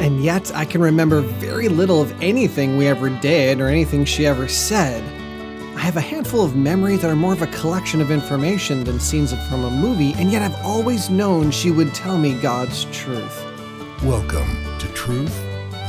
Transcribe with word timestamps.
And 0.00 0.24
yet, 0.24 0.50
I 0.56 0.64
can 0.64 0.80
remember 0.80 1.20
very 1.20 1.68
little 1.68 2.00
of 2.00 2.22
anything 2.22 2.78
we 2.78 2.86
ever 2.86 3.10
did 3.10 3.60
or 3.60 3.68
anything 3.68 4.06
she 4.06 4.26
ever 4.26 4.48
said. 4.48 5.04
I 5.76 5.80
have 5.80 5.98
a 5.98 6.00
handful 6.00 6.42
of 6.42 6.56
memories 6.56 7.02
that 7.02 7.10
are 7.10 7.16
more 7.16 7.34
of 7.34 7.42
a 7.42 7.46
collection 7.48 8.00
of 8.00 8.10
information 8.10 8.82
than 8.82 8.98
scenes 8.98 9.34
from 9.50 9.62
a 9.62 9.70
movie, 9.70 10.14
and 10.14 10.32
yet 10.32 10.40
I've 10.40 10.64
always 10.64 11.10
known 11.10 11.50
she 11.50 11.70
would 11.70 11.92
tell 11.92 12.16
me 12.16 12.32
God's 12.40 12.84
truth. 12.86 13.44
Welcome 14.02 14.48
to 14.78 14.88
Truth, 14.94 15.38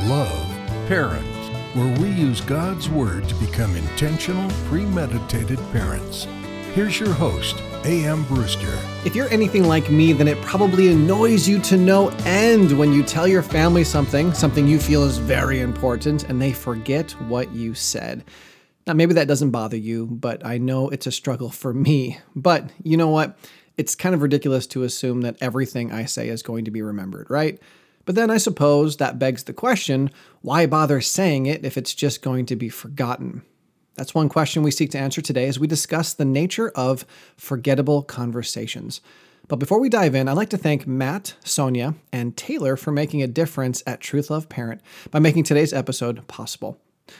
Love, 0.02 0.46
Parents, 0.88 1.48
where 1.72 1.98
we 1.98 2.10
use 2.10 2.42
God's 2.42 2.90
Word 2.90 3.26
to 3.30 3.34
become 3.36 3.74
intentional, 3.76 4.50
premeditated 4.66 5.58
parents. 5.72 6.26
Here's 6.74 7.00
your 7.00 7.14
host, 7.14 7.62
Aaron 7.84 8.22
Brewster. 8.24 8.78
If 9.04 9.16
you're 9.16 9.28
anything 9.30 9.64
like 9.64 9.90
me, 9.90 10.12
then 10.12 10.28
it 10.28 10.40
probably 10.42 10.88
annoys 10.88 11.48
you 11.48 11.58
to 11.62 11.76
no 11.76 12.10
end 12.24 12.78
when 12.78 12.92
you 12.92 13.02
tell 13.02 13.26
your 13.26 13.42
family 13.42 13.82
something, 13.82 14.32
something 14.32 14.68
you 14.68 14.78
feel 14.78 15.02
is 15.02 15.18
very 15.18 15.60
important, 15.60 16.24
and 16.24 16.40
they 16.40 16.52
forget 16.52 17.10
what 17.22 17.52
you 17.52 17.74
said. 17.74 18.24
Now, 18.86 18.94
maybe 18.94 19.14
that 19.14 19.28
doesn't 19.28 19.50
bother 19.50 19.76
you, 19.76 20.06
but 20.06 20.44
I 20.46 20.58
know 20.58 20.88
it's 20.88 21.06
a 21.06 21.12
struggle 21.12 21.50
for 21.50 21.74
me. 21.74 22.18
But 22.36 22.70
you 22.82 22.96
know 22.96 23.08
what? 23.08 23.36
It's 23.76 23.94
kind 23.94 24.14
of 24.14 24.22
ridiculous 24.22 24.66
to 24.68 24.84
assume 24.84 25.22
that 25.22 25.36
everything 25.40 25.92
I 25.92 26.04
say 26.04 26.28
is 26.28 26.42
going 26.42 26.66
to 26.66 26.70
be 26.70 26.82
remembered, 26.82 27.30
right? 27.30 27.58
But 28.04 28.14
then 28.14 28.30
I 28.30 28.36
suppose 28.36 28.96
that 28.96 29.18
begs 29.18 29.44
the 29.44 29.52
question 29.52 30.10
why 30.40 30.66
bother 30.66 31.00
saying 31.00 31.46
it 31.46 31.64
if 31.64 31.76
it's 31.76 31.94
just 31.94 32.22
going 32.22 32.46
to 32.46 32.56
be 32.56 32.68
forgotten? 32.68 33.42
That's 33.94 34.14
one 34.14 34.28
question 34.28 34.62
we 34.62 34.70
seek 34.70 34.90
to 34.92 34.98
answer 34.98 35.20
today 35.20 35.48
as 35.48 35.58
we 35.58 35.66
discuss 35.66 36.14
the 36.14 36.24
nature 36.24 36.70
of 36.70 37.04
forgettable 37.36 38.02
conversations. 38.02 39.00
But 39.48 39.56
before 39.58 39.80
we 39.80 39.88
dive 39.88 40.14
in, 40.14 40.28
I'd 40.28 40.36
like 40.36 40.50
to 40.50 40.56
thank 40.56 40.86
Matt, 40.86 41.34
Sonia, 41.44 41.94
and 42.12 42.36
Taylor 42.36 42.76
for 42.76 42.90
making 42.90 43.22
a 43.22 43.26
difference 43.26 43.82
at 43.86 44.00
Truth 44.00 44.30
Love 44.30 44.48
Parent 44.48 44.80
by 45.10 45.18
making 45.18 45.44
today's 45.44 45.72
episode 45.74 46.26
possible. 46.26 46.78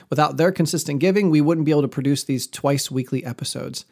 Without 0.09 0.37
their 0.37 0.51
consistent 0.51 0.99
giving, 0.99 1.29
we 1.29 1.41
wouldn't 1.41 1.65
be 1.65 1.71
able 1.71 1.83
to 1.83 1.87
produce 1.87 2.23
these 2.23 2.47
twice 2.47 2.89
weekly 2.89 3.23
episodes. 3.23 3.85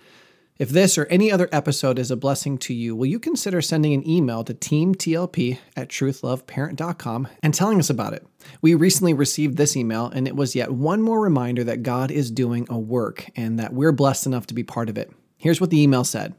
If 0.62 0.70
this 0.70 0.95
or 0.95 1.08
any 1.08 1.31
other 1.31 1.50
episode 1.52 1.98
is 1.98 2.12
a 2.12 2.16
blessing 2.16 2.59
to 2.59 2.73
you, 2.76 2.95
will 2.95 3.08
you 3.08 3.17
consider 3.17 3.64
sending 3.64 3.95
an 3.95 4.08
email 4.08 4.44
to 4.44 4.54
teamtlp 4.54 5.58
at 5.76 5.90
truthloveparent.com 5.90 7.28
and 7.42 7.52
telling 7.52 7.80
us 7.80 7.90
about 7.90 8.14
it? 8.14 8.28
We 8.62 8.76
recently 8.76 9.16
received 9.16 9.58
this 9.58 9.76
email, 9.76 10.06
and 10.06 10.28
it 10.28 10.36
was 10.36 10.56
yet 10.56 10.70
one 10.70 11.02
more 11.02 11.20
reminder 11.20 11.64
that 11.64 11.81
God 11.81 12.12
is 12.12 12.30
doing 12.30 12.68
a 12.70 12.78
work 12.78 13.28
and 13.36 13.58
that 13.58 13.73
we're 13.73 13.92
blessed 13.92 14.28
enough 14.28 14.45
to 14.45 14.53
be 14.53 14.62
part 14.62 14.88
of 14.88 15.00
it. 15.00 15.12
Here's 15.36 15.59
what 15.59 15.72
the 15.72 15.81
email 15.81 16.03
said 16.03 16.36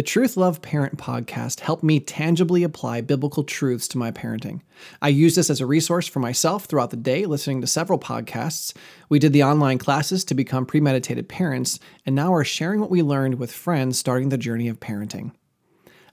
the 0.00 0.04
Truth 0.04 0.38
Love 0.38 0.62
Parent 0.62 0.96
podcast 0.96 1.60
helped 1.60 1.82
me 1.82 2.00
tangibly 2.00 2.62
apply 2.62 3.02
biblical 3.02 3.44
truths 3.44 3.86
to 3.88 3.98
my 3.98 4.10
parenting. 4.10 4.62
I 5.02 5.08
use 5.08 5.34
this 5.34 5.50
as 5.50 5.60
a 5.60 5.66
resource 5.66 6.06
for 6.06 6.20
myself 6.20 6.64
throughout 6.64 6.88
the 6.88 6.96
day, 6.96 7.26
listening 7.26 7.60
to 7.60 7.66
several 7.66 7.98
podcasts. 7.98 8.74
We 9.10 9.18
did 9.18 9.34
the 9.34 9.42
online 9.42 9.76
classes 9.76 10.24
to 10.24 10.34
become 10.34 10.64
premeditated 10.64 11.28
parents, 11.28 11.78
and 12.06 12.16
now 12.16 12.32
are 12.32 12.44
sharing 12.44 12.80
what 12.80 12.90
we 12.90 13.02
learned 13.02 13.34
with 13.34 13.52
friends 13.52 13.98
starting 13.98 14.30
the 14.30 14.38
journey 14.38 14.68
of 14.68 14.80
parenting. 14.80 15.32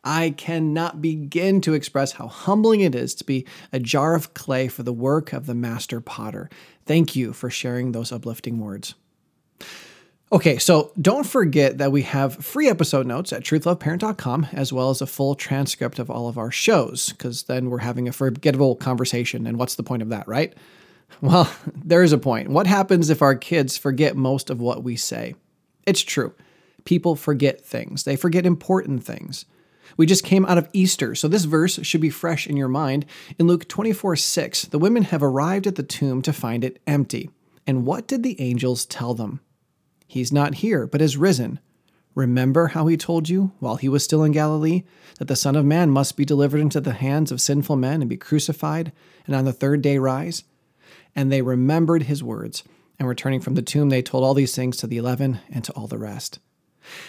I 0.04 0.32
cannot 0.32 1.02
begin 1.02 1.62
to 1.62 1.74
express 1.74 2.12
how 2.12 2.28
humbling 2.28 2.82
it 2.82 2.94
is 2.94 3.16
to 3.16 3.24
be 3.24 3.48
a 3.72 3.80
jar 3.80 4.16
of 4.16 4.34
clay 4.34 4.68
for 4.68 4.84
the 4.84 4.92
work 4.92 5.32
of 5.32 5.46
the 5.46 5.56
master 5.56 6.02
potter. 6.02 6.50
Thank 6.86 7.16
you 7.16 7.32
for 7.32 7.50
sharing 7.50 7.94
those 7.94 8.12
uplifting 8.12 8.60
words. 8.60 8.96
Okay, 10.30 10.58
so 10.58 10.92
don't 11.02 11.26
forget 11.26 11.78
that 11.78 11.94
we 11.94 12.02
have 12.02 12.44
free 12.44 12.68
episode 12.68 13.08
notes 13.08 13.32
at 13.32 13.44
truthloveparent.com 13.44 14.48
as 14.52 14.74
well 14.74 14.90
as 14.90 15.02
a 15.02 15.08
full 15.08 15.36
transcript 15.36 16.00
of 16.00 16.10
all 16.10 16.28
of 16.28 16.38
our 16.38 16.52
shows, 16.52 17.12
because 17.12 17.44
then 17.44 17.70
we're 17.70 17.78
having 17.78 18.10
a 18.10 18.12
forgettable 18.12 18.76
conversation. 18.76 19.48
And 19.48 19.58
what's 19.58 19.76
the 19.76 19.84
point 19.84 20.02
of 20.02 20.10
that, 20.10 20.28
right? 20.28 20.54
Well, 21.22 21.50
there 21.76 22.04
is 22.04 22.12
a 22.12 22.18
point. 22.18 22.50
What 22.50 22.68
happens 22.68 23.10
if 23.10 23.22
our 23.22 23.36
kids 23.36 23.78
forget 23.78 24.18
most 24.18 24.50
of 24.50 24.60
what 24.60 24.84
we 24.84 24.98
say? 24.98 25.36
It's 25.86 26.02
true. 26.02 26.34
People 26.84 27.16
forget 27.16 27.64
things, 27.64 28.04
they 28.04 28.18
forget 28.18 28.46
important 28.46 29.06
things. 29.06 29.46
We 29.96 30.06
just 30.06 30.26
came 30.26 30.46
out 30.46 30.58
of 30.58 30.68
Easter, 30.74 31.16
so 31.16 31.30
this 31.30 31.46
verse 31.46 31.80
should 31.84 32.02
be 32.02 32.10
fresh 32.10 32.46
in 32.48 32.58
your 32.58 32.68
mind. 32.68 33.06
In 33.40 33.48
Luke 33.48 33.70
24 33.70 34.18
6, 34.18 34.66
the 34.66 34.80
women 34.80 35.04
have 35.04 35.24
arrived 35.24 35.68
at 35.68 35.76
the 35.76 35.84
tomb 35.84 36.22
to 36.24 36.34
find 36.34 36.66
it 36.66 36.82
empty. 36.86 37.30
And 37.66 37.86
what 37.86 38.08
did 38.08 38.24
the 38.24 38.40
angels 38.42 38.86
tell 38.86 39.14
them? 39.14 39.40
He's 40.08 40.32
not 40.32 40.56
here, 40.56 40.88
but 40.88 41.02
is 41.02 41.18
risen. 41.18 41.60
Remember 42.16 42.68
how 42.68 42.88
he 42.88 42.98
told 42.98 43.30
you, 43.30 43.52
while 43.60 43.76
he 43.76 43.90
was 43.90 44.04
still 44.04 44.24
in 44.24 44.32
Galilee, 44.32 44.84
that 45.20 45.28
the 45.28 45.36
Son 45.36 45.56
of 45.56 45.66
Man 45.66 45.92
must 45.92 46.18
be 46.18 46.26
delivered 46.26 46.62
into 46.62 46.82
the 46.82 46.94
hands 46.94 47.32
of 47.32 47.40
sinful 47.40 47.76
men 47.76 48.02
and 48.02 48.10
be 48.10 48.18
crucified, 48.18 48.92
and 49.28 49.36
on 49.36 49.46
the 49.46 49.54
third 49.54 49.84
day 49.84 50.00
rise? 50.00 50.44
And 51.16 51.32
they 51.32 51.44
remembered 51.44 52.04
his 52.04 52.24
words, 52.24 52.64
and 52.98 53.08
returning 53.08 53.42
from 53.42 53.54
the 53.54 53.62
tomb, 53.62 53.90
they 53.90 54.02
told 54.02 54.24
all 54.24 54.34
these 54.34 54.56
things 54.56 54.78
to 54.78 54.88
the 54.88 54.98
eleven 54.98 55.40
and 55.52 55.64
to 55.66 55.72
all 55.74 55.86
the 55.86 56.00
rest. 56.00 56.40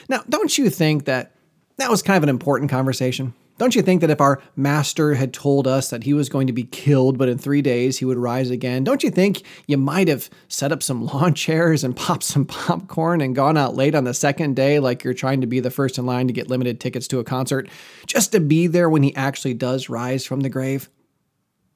Now, 0.08 0.24
don't 0.28 0.58
you 0.58 0.68
think 0.68 1.06
that 1.06 1.34
that 1.78 1.90
was 1.90 2.02
kind 2.02 2.16
of 2.16 2.24
an 2.24 2.28
important 2.28 2.70
conversation? 2.70 3.32
Don't 3.58 3.74
you 3.74 3.82
think 3.82 4.00
that 4.00 4.10
if 4.10 4.20
our 4.20 4.40
master 4.56 5.14
had 5.14 5.34
told 5.34 5.66
us 5.66 5.90
that 5.90 6.04
he 6.04 6.14
was 6.14 6.28
going 6.28 6.46
to 6.46 6.52
be 6.52 6.62
killed, 6.62 7.18
but 7.18 7.28
in 7.28 7.38
three 7.38 7.60
days 7.60 7.98
he 7.98 8.04
would 8.04 8.16
rise 8.16 8.50
again, 8.50 8.84
don't 8.84 9.02
you 9.02 9.10
think 9.10 9.42
you 9.66 9.76
might 9.76 10.08
have 10.08 10.30
set 10.46 10.70
up 10.70 10.82
some 10.82 11.04
lawn 11.12 11.34
chairs 11.34 11.82
and 11.82 11.96
popped 11.96 12.22
some 12.22 12.44
popcorn 12.44 13.20
and 13.20 13.34
gone 13.34 13.56
out 13.56 13.74
late 13.74 13.94
on 13.94 14.04
the 14.04 14.14
second 14.14 14.54
day 14.54 14.78
like 14.78 15.02
you're 15.02 15.12
trying 15.12 15.40
to 15.40 15.46
be 15.46 15.60
the 15.60 15.70
first 15.70 15.98
in 15.98 16.06
line 16.06 16.28
to 16.28 16.32
get 16.32 16.48
limited 16.48 16.80
tickets 16.80 17.08
to 17.08 17.18
a 17.18 17.24
concert 17.24 17.68
just 18.06 18.32
to 18.32 18.40
be 18.40 18.68
there 18.68 18.88
when 18.88 19.02
he 19.02 19.14
actually 19.16 19.54
does 19.54 19.88
rise 19.88 20.24
from 20.24 20.40
the 20.40 20.48
grave? 20.48 20.88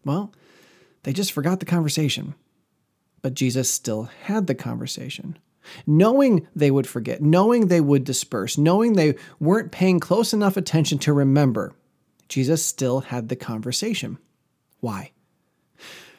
Well, 0.04 0.32
they 1.02 1.12
just 1.12 1.32
forgot 1.32 1.58
the 1.60 1.66
conversation. 1.66 2.34
But 3.22 3.34
Jesus 3.34 3.70
still 3.70 4.04
had 4.24 4.46
the 4.46 4.54
conversation 4.54 5.38
knowing 5.86 6.46
they 6.54 6.70
would 6.70 6.86
forget, 6.86 7.22
knowing 7.22 7.66
they 7.66 7.80
would 7.80 8.04
disperse, 8.04 8.58
knowing 8.58 8.92
they 8.92 9.14
weren't 9.40 9.72
paying 9.72 10.00
close 10.00 10.32
enough 10.32 10.56
attention 10.56 10.98
to 10.98 11.12
remember, 11.12 11.72
Jesus 12.28 12.64
still 12.64 13.00
had 13.00 13.28
the 13.28 13.36
conversation. 13.36 14.18
Why? 14.80 15.12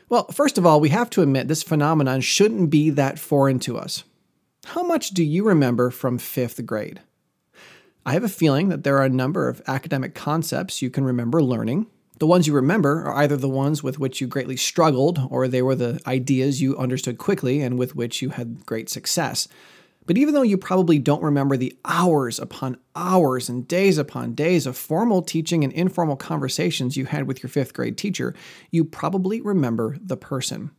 Well, 0.09 0.27
first 0.27 0.57
of 0.57 0.65
all, 0.65 0.79
we 0.79 0.89
have 0.89 1.09
to 1.11 1.21
admit 1.21 1.47
this 1.47 1.63
phenomenon 1.63 2.21
shouldn't 2.21 2.69
be 2.69 2.89
that 2.91 3.19
foreign 3.19 3.59
to 3.59 3.77
us. 3.77 4.03
How 4.65 4.83
much 4.83 5.09
do 5.09 5.23
you 5.23 5.43
remember 5.43 5.89
from 5.89 6.17
fifth 6.17 6.65
grade? 6.65 7.01
I 8.05 8.13
have 8.13 8.23
a 8.23 8.29
feeling 8.29 8.69
that 8.69 8.83
there 8.83 8.97
are 8.97 9.05
a 9.05 9.09
number 9.09 9.49
of 9.49 9.61
academic 9.65 10.13
concepts 10.13 10.81
you 10.81 10.89
can 10.89 11.03
remember 11.03 11.41
learning, 11.41 11.87
the 12.23 12.27
ones 12.27 12.47
you 12.47 12.53
remember 12.53 13.03
are 13.03 13.15
either 13.15 13.35
the 13.35 13.49
ones 13.49 13.83
with 13.83 13.99
which 13.99 14.21
you 14.21 14.27
greatly 14.27 14.55
struggled, 14.55 15.19
or 15.29 15.45
they 15.45 15.61
were 15.61 15.75
the 15.75 15.99
ideas 16.07 16.61
you 16.61 16.77
understood 16.77 17.17
quickly 17.17 17.59
and 17.59 17.77
with 17.77 17.97
which 17.97 18.21
you 18.21 18.29
had 18.29 18.65
great 18.65 18.87
success. 18.87 19.49
But 20.05 20.17
even 20.17 20.33
though 20.33 20.41
you 20.41 20.57
probably 20.57 20.99
don't 20.99 21.21
remember 21.21 21.57
the 21.57 21.77
hours 21.83 22.39
upon 22.39 22.77
hours 22.95 23.49
and 23.49 23.67
days 23.67 23.97
upon 23.97 24.35
days 24.35 24.65
of 24.65 24.77
formal 24.77 25.21
teaching 25.21 25.65
and 25.65 25.73
informal 25.73 26.15
conversations 26.15 26.95
you 26.95 27.07
had 27.07 27.27
with 27.27 27.43
your 27.43 27.49
fifth 27.49 27.73
grade 27.73 27.97
teacher, 27.97 28.33
you 28.71 28.85
probably 28.85 29.41
remember 29.41 29.97
the 30.01 30.15
person. 30.15 30.71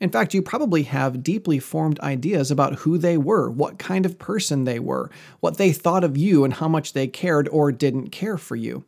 In 0.00 0.08
fact, 0.08 0.32
you 0.32 0.40
probably 0.40 0.84
have 0.84 1.22
deeply 1.22 1.58
formed 1.58 2.00
ideas 2.00 2.50
about 2.50 2.76
who 2.76 2.96
they 2.96 3.18
were, 3.18 3.50
what 3.50 3.78
kind 3.78 4.06
of 4.06 4.18
person 4.18 4.64
they 4.64 4.78
were, 4.78 5.10
what 5.40 5.58
they 5.58 5.72
thought 5.72 6.04
of 6.04 6.16
you, 6.16 6.42
and 6.42 6.54
how 6.54 6.68
much 6.68 6.94
they 6.94 7.06
cared 7.06 7.50
or 7.50 7.70
didn't 7.70 8.12
care 8.12 8.38
for 8.38 8.56
you. 8.56 8.86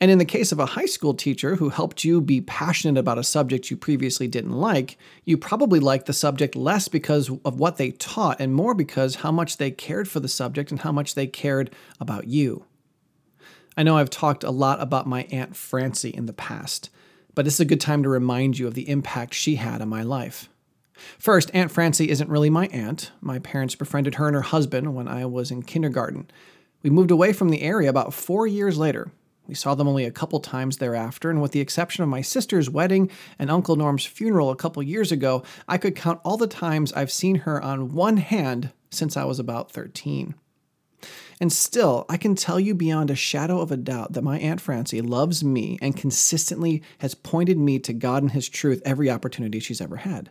And 0.00 0.10
in 0.10 0.16
the 0.16 0.24
case 0.24 0.50
of 0.50 0.58
a 0.58 0.66
high 0.66 0.86
school 0.86 1.12
teacher 1.12 1.56
who 1.56 1.68
helped 1.68 2.04
you 2.04 2.22
be 2.22 2.40
passionate 2.40 2.98
about 2.98 3.18
a 3.18 3.24
subject 3.24 3.70
you 3.70 3.76
previously 3.76 4.26
didn't 4.26 4.52
like, 4.52 4.96
you 5.26 5.36
probably 5.36 5.78
liked 5.78 6.06
the 6.06 6.14
subject 6.14 6.56
less 6.56 6.88
because 6.88 7.30
of 7.44 7.60
what 7.60 7.76
they 7.76 7.90
taught 7.90 8.40
and 8.40 8.54
more 8.54 8.74
because 8.74 9.16
how 9.16 9.30
much 9.30 9.58
they 9.58 9.70
cared 9.70 10.08
for 10.08 10.18
the 10.20 10.28
subject 10.28 10.70
and 10.70 10.80
how 10.80 10.90
much 10.90 11.14
they 11.14 11.26
cared 11.26 11.74
about 12.00 12.26
you. 12.26 12.64
I 13.76 13.82
know 13.82 13.98
I've 13.98 14.10
talked 14.10 14.42
a 14.42 14.50
lot 14.50 14.80
about 14.80 15.06
my 15.06 15.24
Aunt 15.30 15.54
Francie 15.54 16.10
in 16.10 16.24
the 16.24 16.32
past, 16.32 16.88
but 17.34 17.44
this 17.44 17.54
is 17.54 17.60
a 17.60 17.66
good 17.66 17.80
time 17.80 18.02
to 18.02 18.08
remind 18.08 18.58
you 18.58 18.66
of 18.66 18.74
the 18.74 18.88
impact 18.88 19.34
she 19.34 19.56
had 19.56 19.82
on 19.82 19.88
my 19.90 20.02
life. 20.02 20.48
First, 21.18 21.50
Aunt 21.54 21.70
Francie 21.70 22.10
isn't 22.10 22.28
really 22.28 22.50
my 22.50 22.66
aunt. 22.68 23.12
My 23.20 23.38
parents 23.38 23.74
befriended 23.74 24.16
her 24.16 24.26
and 24.26 24.34
her 24.34 24.42
husband 24.42 24.94
when 24.94 25.08
I 25.08 25.26
was 25.26 25.50
in 25.50 25.62
kindergarten. 25.62 26.30
We 26.82 26.90
moved 26.90 27.10
away 27.10 27.32
from 27.32 27.50
the 27.50 27.62
area 27.62 27.90
about 27.90 28.14
four 28.14 28.46
years 28.46 28.78
later, 28.78 29.12
we 29.50 29.56
saw 29.56 29.74
them 29.74 29.88
only 29.88 30.04
a 30.04 30.12
couple 30.12 30.38
times 30.38 30.76
thereafter, 30.76 31.28
and 31.28 31.42
with 31.42 31.50
the 31.50 31.58
exception 31.58 32.04
of 32.04 32.08
my 32.08 32.20
sister's 32.20 32.70
wedding 32.70 33.10
and 33.36 33.50
Uncle 33.50 33.74
Norm's 33.74 34.06
funeral 34.06 34.50
a 34.50 34.56
couple 34.56 34.80
years 34.80 35.10
ago, 35.10 35.42
I 35.66 35.76
could 35.76 35.96
count 35.96 36.20
all 36.24 36.36
the 36.36 36.46
times 36.46 36.92
I've 36.92 37.10
seen 37.10 37.34
her 37.38 37.60
on 37.60 37.92
one 37.92 38.18
hand 38.18 38.70
since 38.92 39.16
I 39.16 39.24
was 39.24 39.40
about 39.40 39.72
13. 39.72 40.36
And 41.40 41.52
still, 41.52 42.06
I 42.08 42.16
can 42.16 42.36
tell 42.36 42.60
you 42.60 42.76
beyond 42.76 43.10
a 43.10 43.16
shadow 43.16 43.60
of 43.60 43.72
a 43.72 43.76
doubt 43.76 44.12
that 44.12 44.22
my 44.22 44.38
Aunt 44.38 44.60
Francie 44.60 45.00
loves 45.00 45.42
me 45.42 45.80
and 45.82 45.96
consistently 45.96 46.80
has 46.98 47.16
pointed 47.16 47.58
me 47.58 47.80
to 47.80 47.92
God 47.92 48.22
and 48.22 48.30
His 48.30 48.48
truth 48.48 48.80
every 48.84 49.10
opportunity 49.10 49.58
she's 49.58 49.80
ever 49.80 49.96
had. 49.96 50.30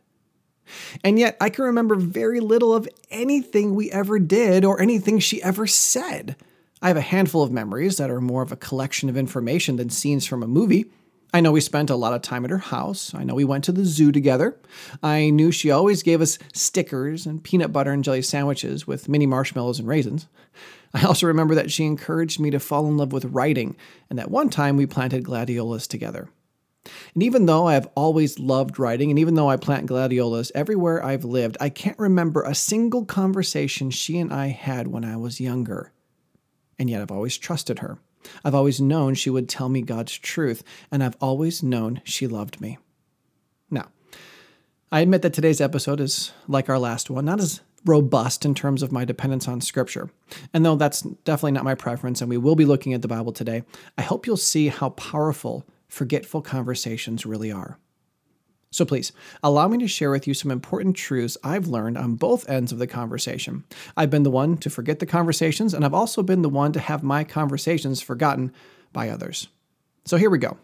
And 1.03 1.19
yet, 1.19 1.35
I 1.41 1.49
can 1.49 1.65
remember 1.65 1.95
very 1.95 2.39
little 2.39 2.73
of 2.73 2.87
anything 3.11 3.75
we 3.75 3.91
ever 3.91 4.17
did 4.17 4.63
or 4.63 4.81
anything 4.81 5.19
she 5.19 5.43
ever 5.43 5.67
said. 5.67 6.37
I 6.81 6.87
have 6.87 6.97
a 6.97 7.01
handful 7.01 7.43
of 7.43 7.51
memories 7.51 7.97
that 7.97 8.09
are 8.09 8.21
more 8.21 8.41
of 8.41 8.51
a 8.51 8.57
collection 8.57 9.09
of 9.09 9.17
information 9.17 9.75
than 9.75 9.89
scenes 9.89 10.25
from 10.25 10.43
a 10.43 10.47
movie, 10.47 10.89
I 11.31 11.41
know 11.41 11.51
we 11.51 11.61
spent 11.61 11.91
a 11.91 11.95
lot 11.95 12.13
of 12.13 12.23
time 12.23 12.43
at 12.43 12.49
her 12.49 12.57
house. 12.57 13.13
I 13.13 13.23
know 13.23 13.35
we 13.35 13.45
went 13.45 13.63
to 13.65 13.71
the 13.71 13.85
zoo 13.85 14.11
together. 14.11 14.57
I 15.03 15.29
knew 15.29 15.51
she 15.51 15.69
always 15.69 16.01
gave 16.01 16.21
us 16.21 16.39
stickers 16.53 17.27
and 17.27 17.43
peanut 17.43 17.71
butter 17.71 17.91
and 17.91 18.03
jelly 18.03 18.23
sandwiches 18.23 18.87
with 18.87 19.07
mini 19.07 19.27
marshmallows 19.27 19.77
and 19.77 19.87
raisins. 19.87 20.27
I 20.93 21.05
also 21.05 21.27
remember 21.27 21.53
that 21.53 21.71
she 21.71 21.85
encouraged 21.85 22.39
me 22.39 22.49
to 22.49 22.59
fall 22.59 22.87
in 22.87 22.97
love 22.97 23.13
with 23.13 23.25
writing, 23.25 23.77
and 24.09 24.17
that 24.17 24.31
one 24.31 24.49
time 24.49 24.75
we 24.75 24.87
planted 24.87 25.23
gladiolas 25.23 25.85
together. 25.85 26.29
And 27.13 27.21
even 27.21 27.45
though 27.45 27.67
I 27.67 27.75
have 27.75 27.91
always 27.93 28.39
loved 28.39 28.79
writing, 28.79 29.11
and 29.11 29.19
even 29.19 29.35
though 29.35 29.51
I 29.51 29.57
plant 29.57 29.85
gladiolas 29.85 30.51
everywhere 30.55 31.05
I've 31.05 31.25
lived, 31.25 31.57
I 31.61 31.69
can't 31.69 31.99
remember 31.99 32.41
a 32.41 32.55
single 32.55 33.05
conversation 33.05 33.91
she 33.91 34.17
and 34.17 34.33
I 34.33 34.47
had 34.47 34.87
when 34.87 35.05
I 35.05 35.15
was 35.15 35.39
younger. 35.39 35.91
And 36.79 36.89
yet 36.89 37.01
I've 37.01 37.11
always 37.11 37.37
trusted 37.37 37.79
her. 37.79 37.99
I've 38.43 38.55
always 38.55 38.81
known 38.81 39.13
she 39.13 39.29
would 39.29 39.49
tell 39.49 39.69
me 39.69 39.81
God's 39.81 40.17
truth, 40.17 40.63
and 40.91 41.03
I've 41.03 41.17
always 41.21 41.61
known 41.61 42.01
she 42.03 42.27
loved 42.27 42.59
me. 42.59 42.77
Now, 43.69 43.89
I 44.91 45.01
admit 45.01 45.21
that 45.21 45.33
today's 45.33 45.61
episode 45.61 45.99
is 45.99 46.31
like 46.47 46.69
our 46.69 46.79
last 46.79 47.09
one, 47.09 47.25
not 47.25 47.39
as 47.39 47.61
robust 47.85 48.45
in 48.45 48.55
terms 48.55 48.81
of 48.81 48.91
my 48.91 49.05
dependence 49.05 49.47
on 49.47 49.61
Scripture. 49.61 50.09
And 50.53 50.65
though 50.65 50.75
that's 50.75 51.01
definitely 51.01 51.51
not 51.51 51.63
my 51.63 51.75
preference, 51.75 52.21
and 52.21 52.29
we 52.29 52.37
will 52.37 52.55
be 52.55 52.65
looking 52.65 52.93
at 52.93 53.01
the 53.01 53.07
Bible 53.07 53.31
today, 53.31 53.63
I 53.97 54.01
hope 54.01 54.25
you'll 54.25 54.37
see 54.37 54.67
how 54.67 54.89
powerful 54.91 55.65
forgetful 55.87 56.41
conversations 56.41 57.25
really 57.25 57.51
are. 57.51 57.77
So 58.71 58.85
please, 58.85 59.11
allow 59.41 59.67
me 59.67 59.79
to 59.79 59.87
share 59.87 60.11
with 60.11 60.27
you 60.27 60.33
some 60.33 60.51
important 60.51 60.95
truths 60.95 61.37
I've 61.43 61.67
learned 61.67 61.97
on 61.97 62.15
both 62.15 62.47
ends 62.47 62.71
of 62.71 62.77
the 62.77 62.87
conversation. 62.87 63.63
I've 63.97 64.11
been 64.11 64.23
the 64.23 64.29
one 64.29 64.57
to 64.57 64.69
forget 64.69 64.99
the 64.99 65.07
conversations, 65.07 65.73
and 65.73 65.83
I've 65.83 65.93
also 65.93 66.21
been 66.21 66.43
the 66.43 66.49
one 66.49 66.71
to 66.73 66.79
have 66.79 67.01
my 67.01 67.23
conversations 67.23 68.01
forgotten 68.01 68.53
by 68.93 69.09
others. 69.09 69.47
So 70.05 70.17
here 70.17 70.29
we 70.29 70.37
go. 70.37 70.57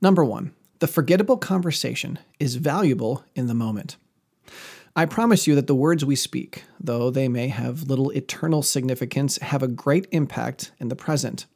Number 0.00 0.24
one, 0.24 0.54
the 0.78 0.86
forgettable 0.86 1.36
conversation 1.36 2.20
is 2.38 2.54
valuable 2.56 3.24
in 3.34 3.48
the 3.48 3.54
moment. 3.54 3.96
I 4.94 5.06
promise 5.06 5.46
you 5.46 5.54
that 5.56 5.66
the 5.66 5.74
words 5.74 6.04
we 6.04 6.16
speak, 6.16 6.64
though 6.80 7.10
they 7.10 7.28
may 7.28 7.48
have 7.48 7.84
little 7.84 8.10
eternal 8.10 8.62
significance, 8.62 9.38
have 9.38 9.62
a 9.62 9.68
great 9.68 10.06
impact 10.12 10.72
in 10.78 10.88
the 10.88 10.96
present. 10.96 11.46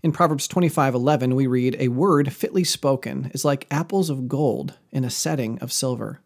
In 0.00 0.12
Proverbs 0.12 0.46
25:11 0.46 1.34
we 1.34 1.48
read, 1.48 1.76
"A 1.80 1.88
word 1.88 2.32
fitly 2.32 2.62
spoken 2.62 3.32
is 3.34 3.44
like 3.44 3.66
apples 3.68 4.10
of 4.10 4.28
gold 4.28 4.74
in 4.92 5.04
a 5.04 5.10
setting 5.10 5.58
of 5.58 5.72
silver." 5.72 6.20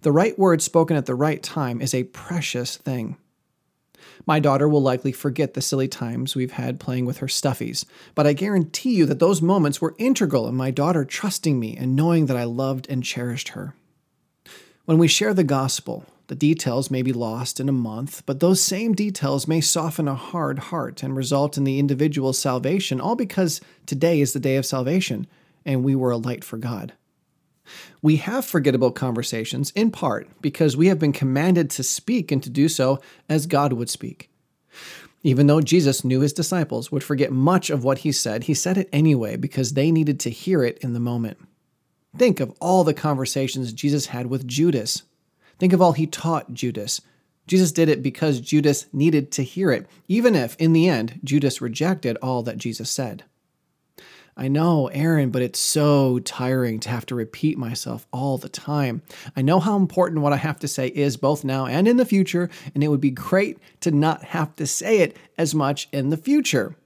The 0.00 0.12
right 0.12 0.38
word 0.38 0.62
spoken 0.62 0.96
at 0.96 1.04
the 1.04 1.14
right 1.14 1.42
time 1.42 1.82
is 1.82 1.92
a 1.92 2.04
precious 2.04 2.78
thing. 2.78 3.18
My 4.26 4.40
daughter 4.40 4.66
will 4.66 4.80
likely 4.80 5.12
forget 5.12 5.52
the 5.52 5.60
silly 5.60 5.86
times 5.86 6.34
we've 6.34 6.52
had 6.52 6.80
playing 6.80 7.04
with 7.04 7.18
her 7.18 7.28
stuffies, 7.28 7.84
but 8.14 8.26
I 8.26 8.32
guarantee 8.32 8.94
you 8.94 9.04
that 9.04 9.18
those 9.18 9.42
moments 9.42 9.82
were 9.82 9.94
integral 9.98 10.48
in 10.48 10.54
my 10.54 10.70
daughter 10.70 11.04
trusting 11.04 11.60
me 11.60 11.76
and 11.76 11.94
knowing 11.94 12.24
that 12.26 12.38
I 12.38 12.44
loved 12.44 12.86
and 12.88 13.04
cherished 13.04 13.48
her. 13.50 13.74
When 14.86 14.96
we 14.96 15.08
share 15.08 15.34
the 15.34 15.44
gospel, 15.44 16.06
the 16.28 16.34
details 16.34 16.90
may 16.90 17.02
be 17.02 17.12
lost 17.12 17.58
in 17.58 17.68
a 17.68 17.72
month, 17.72 18.22
but 18.26 18.40
those 18.40 18.62
same 18.62 18.92
details 18.92 19.48
may 19.48 19.60
soften 19.60 20.06
a 20.06 20.14
hard 20.14 20.58
heart 20.58 21.02
and 21.02 21.16
result 21.16 21.56
in 21.56 21.64
the 21.64 21.78
individual's 21.78 22.38
salvation, 22.38 23.00
all 23.00 23.16
because 23.16 23.60
today 23.86 24.20
is 24.20 24.34
the 24.34 24.40
day 24.40 24.56
of 24.56 24.66
salvation 24.66 25.26
and 25.64 25.82
we 25.82 25.94
were 25.94 26.10
a 26.10 26.16
light 26.16 26.44
for 26.44 26.58
God. 26.58 26.92
We 28.00 28.16
have 28.16 28.44
forgettable 28.44 28.90
conversations 28.90 29.70
in 29.74 29.90
part 29.90 30.28
because 30.40 30.76
we 30.76 30.86
have 30.88 30.98
been 30.98 31.12
commanded 31.12 31.70
to 31.70 31.82
speak 31.82 32.30
and 32.30 32.42
to 32.42 32.50
do 32.50 32.68
so 32.68 33.00
as 33.28 33.46
God 33.46 33.72
would 33.72 33.90
speak. 33.90 34.30
Even 35.22 35.46
though 35.46 35.60
Jesus 35.60 36.04
knew 36.04 36.20
his 36.20 36.32
disciples 36.32 36.92
would 36.92 37.02
forget 37.02 37.32
much 37.32 37.70
of 37.70 37.84
what 37.84 37.98
he 37.98 38.12
said, 38.12 38.44
he 38.44 38.54
said 38.54 38.78
it 38.78 38.88
anyway 38.92 39.36
because 39.36 39.72
they 39.72 39.90
needed 39.90 40.20
to 40.20 40.30
hear 40.30 40.62
it 40.62 40.78
in 40.78 40.92
the 40.92 41.00
moment. 41.00 41.38
Think 42.16 42.40
of 42.40 42.52
all 42.60 42.84
the 42.84 42.94
conversations 42.94 43.72
Jesus 43.72 44.06
had 44.06 44.26
with 44.26 44.46
Judas, 44.46 45.02
Think 45.58 45.72
of 45.72 45.82
all 45.82 45.92
he 45.92 46.06
taught 46.06 46.54
Judas. 46.54 47.00
Jesus 47.46 47.72
did 47.72 47.88
it 47.88 48.02
because 48.02 48.40
Judas 48.40 48.86
needed 48.92 49.32
to 49.32 49.42
hear 49.42 49.70
it, 49.72 49.86
even 50.06 50.34
if, 50.34 50.54
in 50.56 50.72
the 50.72 50.88
end, 50.88 51.20
Judas 51.24 51.60
rejected 51.60 52.16
all 52.22 52.42
that 52.42 52.58
Jesus 52.58 52.90
said. 52.90 53.24
I 54.36 54.46
know, 54.46 54.86
Aaron, 54.88 55.30
but 55.30 55.42
it's 55.42 55.58
so 55.58 56.20
tiring 56.20 56.78
to 56.80 56.90
have 56.90 57.04
to 57.06 57.16
repeat 57.16 57.58
myself 57.58 58.06
all 58.12 58.38
the 58.38 58.48
time. 58.48 59.02
I 59.34 59.42
know 59.42 59.58
how 59.58 59.76
important 59.76 60.20
what 60.20 60.32
I 60.32 60.36
have 60.36 60.60
to 60.60 60.68
say 60.68 60.88
is 60.88 61.16
both 61.16 61.42
now 61.42 61.66
and 61.66 61.88
in 61.88 61.96
the 61.96 62.04
future, 62.04 62.48
and 62.72 62.84
it 62.84 62.88
would 62.88 63.00
be 63.00 63.10
great 63.10 63.58
to 63.80 63.90
not 63.90 64.22
have 64.24 64.54
to 64.56 64.66
say 64.66 64.98
it 64.98 65.16
as 65.36 65.56
much 65.56 65.88
in 65.90 66.10
the 66.10 66.16
future 66.16 66.76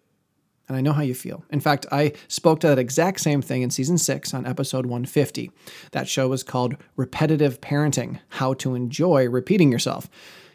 and 0.72 0.78
I 0.78 0.80
know 0.80 0.94
how 0.94 1.02
you 1.02 1.14
feel. 1.14 1.44
In 1.50 1.60
fact, 1.60 1.84
I 1.92 2.14
spoke 2.28 2.60
to 2.60 2.69
that 2.69 2.78
exact 2.78 3.20
same 3.20 3.42
thing 3.42 3.60
in 3.60 3.69
season 3.69 3.98
six 3.98 4.32
on 4.32 4.46
episode 4.46 4.86
150. 4.86 5.50
That 5.90 6.08
show 6.08 6.28
was 6.28 6.42
called 6.42 6.76
Repetitive 6.96 7.60
Parenting 7.60 8.20
How 8.30 8.54
to 8.54 8.74
Enjoy 8.74 9.28
Repeating 9.28 9.70
Yourself. 9.70 10.08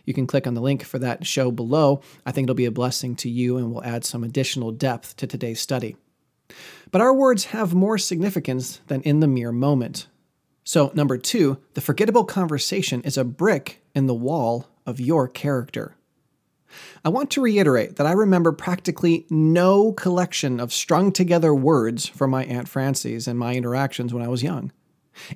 You 0.06 0.16
can 0.16 0.26
click 0.26 0.48
on 0.48 0.56
the 0.56 0.62
link 0.62 0.84
for 0.84 0.98
that 0.98 1.28
show 1.28 1.52
below. 1.52 2.02
I 2.26 2.32
think 2.32 2.46
it'll 2.46 2.56
be 2.56 2.66
a 2.66 2.72
blessing 2.72 3.16
to 3.18 3.30
you 3.30 3.58
and 3.58 3.72
will 3.72 3.84
add 3.84 4.06
some 4.06 4.24
additional 4.24 4.72
depth 4.72 5.18
to 5.18 5.28
today's 5.28 5.60
study. 5.60 5.98
But 6.90 7.02
our 7.02 7.14
words 7.14 7.46
have 7.46 7.76
more 7.76 8.00
significance 8.00 8.82
than 8.88 9.02
in 9.02 9.20
the 9.20 9.28
mere 9.28 9.52
moment. 9.52 10.08
So, 10.64 10.92
number 10.96 11.20
two, 11.20 11.60
the 11.76 11.82
forgettable 11.82 12.24
conversation 12.24 13.02
is 13.04 13.18
a 13.18 13.24
brick 13.24 13.84
in 13.94 14.08
the 14.08 14.16
wall 14.16 14.68
of 14.86 15.00
your 15.00 15.28
character. 15.28 15.97
I 17.04 17.10
want 17.10 17.32
to 17.32 17.42
reiterate 17.42 17.96
that 17.96 18.08
I 18.08 18.12
remember 18.12 18.52
practically 18.52 19.26
no 19.30 19.92
collection 19.94 20.60
of 20.60 20.74
strung 20.74 21.12
together 21.12 21.54
words 21.54 22.08
from 22.08 22.32
my 22.32 22.46
Aunt 22.46 22.68
Francie's 22.68 23.28
and 23.28 23.40
my 23.40 23.56
interactions 23.56 24.14
when 24.14 24.24
I 24.24 24.28
was 24.28 24.44
young. 24.44 24.72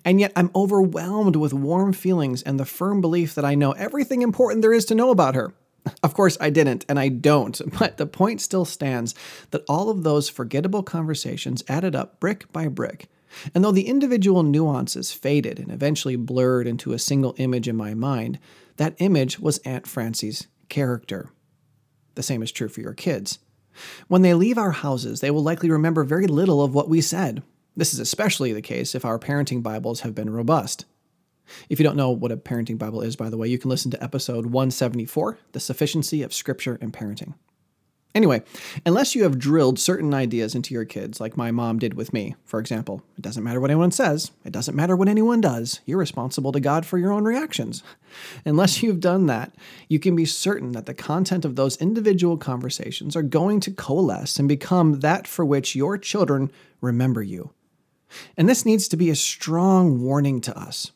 And 0.05 0.19
yet 0.19 0.31
I'm 0.35 0.51
overwhelmed 0.55 1.35
with 1.35 1.53
warm 1.53 1.93
feelings 1.93 2.41
and 2.43 2.59
the 2.59 2.65
firm 2.65 3.01
belief 3.01 3.35
that 3.35 3.45
I 3.45 3.55
know 3.55 3.71
everything 3.71 4.21
important 4.21 4.61
there 4.61 4.73
is 4.73 4.85
to 4.85 4.95
know 4.95 5.09
about 5.09 5.35
her. 5.35 5.53
Of 6.03 6.13
course, 6.13 6.37
I 6.39 6.51
didn't, 6.51 6.85
and 6.87 6.99
I 6.99 7.09
don't, 7.09 7.59
but 7.79 7.97
the 7.97 8.05
point 8.05 8.41
still 8.41 8.65
stands 8.65 9.15
that 9.49 9.63
all 9.67 9.89
of 9.89 10.03
those 10.03 10.29
forgettable 10.29 10.83
conversations 10.83 11.63
added 11.67 11.95
up 11.95 12.19
brick 12.19 12.51
by 12.51 12.67
brick. 12.67 13.07
And 13.55 13.63
though 13.63 13.71
the 13.71 13.87
individual 13.87 14.43
nuances 14.43 15.11
faded 15.11 15.57
and 15.57 15.71
eventually 15.71 16.17
blurred 16.17 16.67
into 16.67 16.93
a 16.93 16.99
single 16.99 17.33
image 17.37 17.67
in 17.67 17.77
my 17.77 17.93
mind, 17.93 18.39
that 18.75 18.95
image 18.99 19.39
was 19.39 19.59
Aunt 19.59 19.87
Francie's 19.87 20.47
character. 20.71 21.29
The 22.15 22.23
same 22.23 22.41
is 22.41 22.51
true 22.51 22.69
for 22.69 22.81
your 22.81 22.95
kids. 22.95 23.37
When 24.07 24.23
they 24.23 24.33
leave 24.33 24.57
our 24.57 24.71
houses, 24.71 25.19
they 25.19 25.29
will 25.29 25.43
likely 25.43 25.69
remember 25.69 26.03
very 26.03 26.25
little 26.25 26.63
of 26.63 26.73
what 26.73 26.89
we 26.89 27.01
said. 27.01 27.43
This 27.75 27.93
is 27.93 27.99
especially 27.99 28.53
the 28.53 28.61
case 28.61 28.95
if 28.95 29.05
our 29.05 29.19
parenting 29.19 29.61
Bibles 29.61 30.01
have 30.01 30.15
been 30.15 30.29
robust. 30.29 30.85
If 31.69 31.79
you 31.79 31.83
don't 31.83 31.97
know 31.97 32.09
what 32.09 32.31
a 32.31 32.37
parenting 32.37 32.77
Bible 32.77 33.01
is, 33.01 33.15
by 33.15 33.29
the 33.29 33.37
way, 33.37 33.47
you 33.47 33.59
can 33.59 33.69
listen 33.69 33.91
to 33.91 34.03
episode 34.03 34.47
174 34.47 35.37
The 35.51 35.59
Sufficiency 35.59 36.23
of 36.23 36.33
Scripture 36.33 36.77
and 36.81 36.93
Parenting. 36.93 37.35
Anyway, 38.13 38.43
unless 38.85 39.15
you 39.15 39.23
have 39.23 39.39
drilled 39.39 39.79
certain 39.79 40.13
ideas 40.13 40.53
into 40.53 40.73
your 40.73 40.83
kids, 40.83 41.21
like 41.21 41.37
my 41.37 41.49
mom 41.49 41.79
did 41.79 41.93
with 41.93 42.11
me, 42.11 42.35
for 42.43 42.59
example, 42.59 43.01
it 43.17 43.21
doesn't 43.21 43.43
matter 43.43 43.61
what 43.61 43.71
anyone 43.71 43.91
says, 43.91 44.31
it 44.43 44.51
doesn't 44.51 44.75
matter 44.75 44.97
what 44.97 45.07
anyone 45.07 45.39
does, 45.39 45.79
you're 45.85 45.97
responsible 45.97 46.51
to 46.51 46.59
God 46.59 46.85
for 46.85 46.97
your 46.97 47.13
own 47.13 47.23
reactions. 47.23 47.83
Unless 48.45 48.83
you've 48.83 48.99
done 48.99 49.27
that, 49.27 49.55
you 49.87 49.97
can 49.97 50.13
be 50.13 50.25
certain 50.25 50.73
that 50.73 50.87
the 50.87 50.93
content 50.93 51.45
of 51.45 51.55
those 51.55 51.77
individual 51.77 52.37
conversations 52.37 53.15
are 53.15 53.23
going 53.23 53.61
to 53.61 53.71
coalesce 53.71 54.39
and 54.39 54.49
become 54.49 54.99
that 54.99 55.25
for 55.25 55.45
which 55.45 55.75
your 55.75 55.97
children 55.97 56.51
remember 56.81 57.23
you. 57.23 57.51
And 58.35 58.49
this 58.49 58.65
needs 58.65 58.89
to 58.89 58.97
be 58.97 59.09
a 59.09 59.15
strong 59.15 60.01
warning 60.03 60.41
to 60.41 60.57
us. 60.57 60.91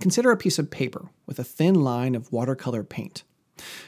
Consider 0.00 0.30
a 0.30 0.38
piece 0.38 0.58
of 0.58 0.70
paper 0.70 1.10
with 1.26 1.38
a 1.38 1.44
thin 1.44 1.74
line 1.74 2.14
of 2.14 2.32
watercolor 2.32 2.82
paint. 2.82 3.24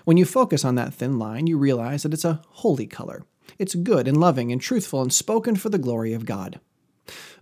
When 0.05 0.17
you 0.17 0.25
focus 0.25 0.65
on 0.65 0.75
that 0.77 0.95
thin 0.95 1.19
line, 1.19 1.47
you 1.47 1.59
realize 1.59 2.03
that 2.03 2.15
it's 2.15 2.25
a 2.25 2.41
holy 2.49 2.87
color. 2.87 3.23
It's 3.59 3.75
good 3.75 4.09
and 4.09 4.19
loving 4.19 4.53
and 4.53 4.61
truthful 4.61 5.03
and 5.03 5.13
spoken 5.13 5.57
for 5.57 5.69
the 5.69 5.79
glory 5.79 6.13
of 6.13 6.27
God. 6.27 6.61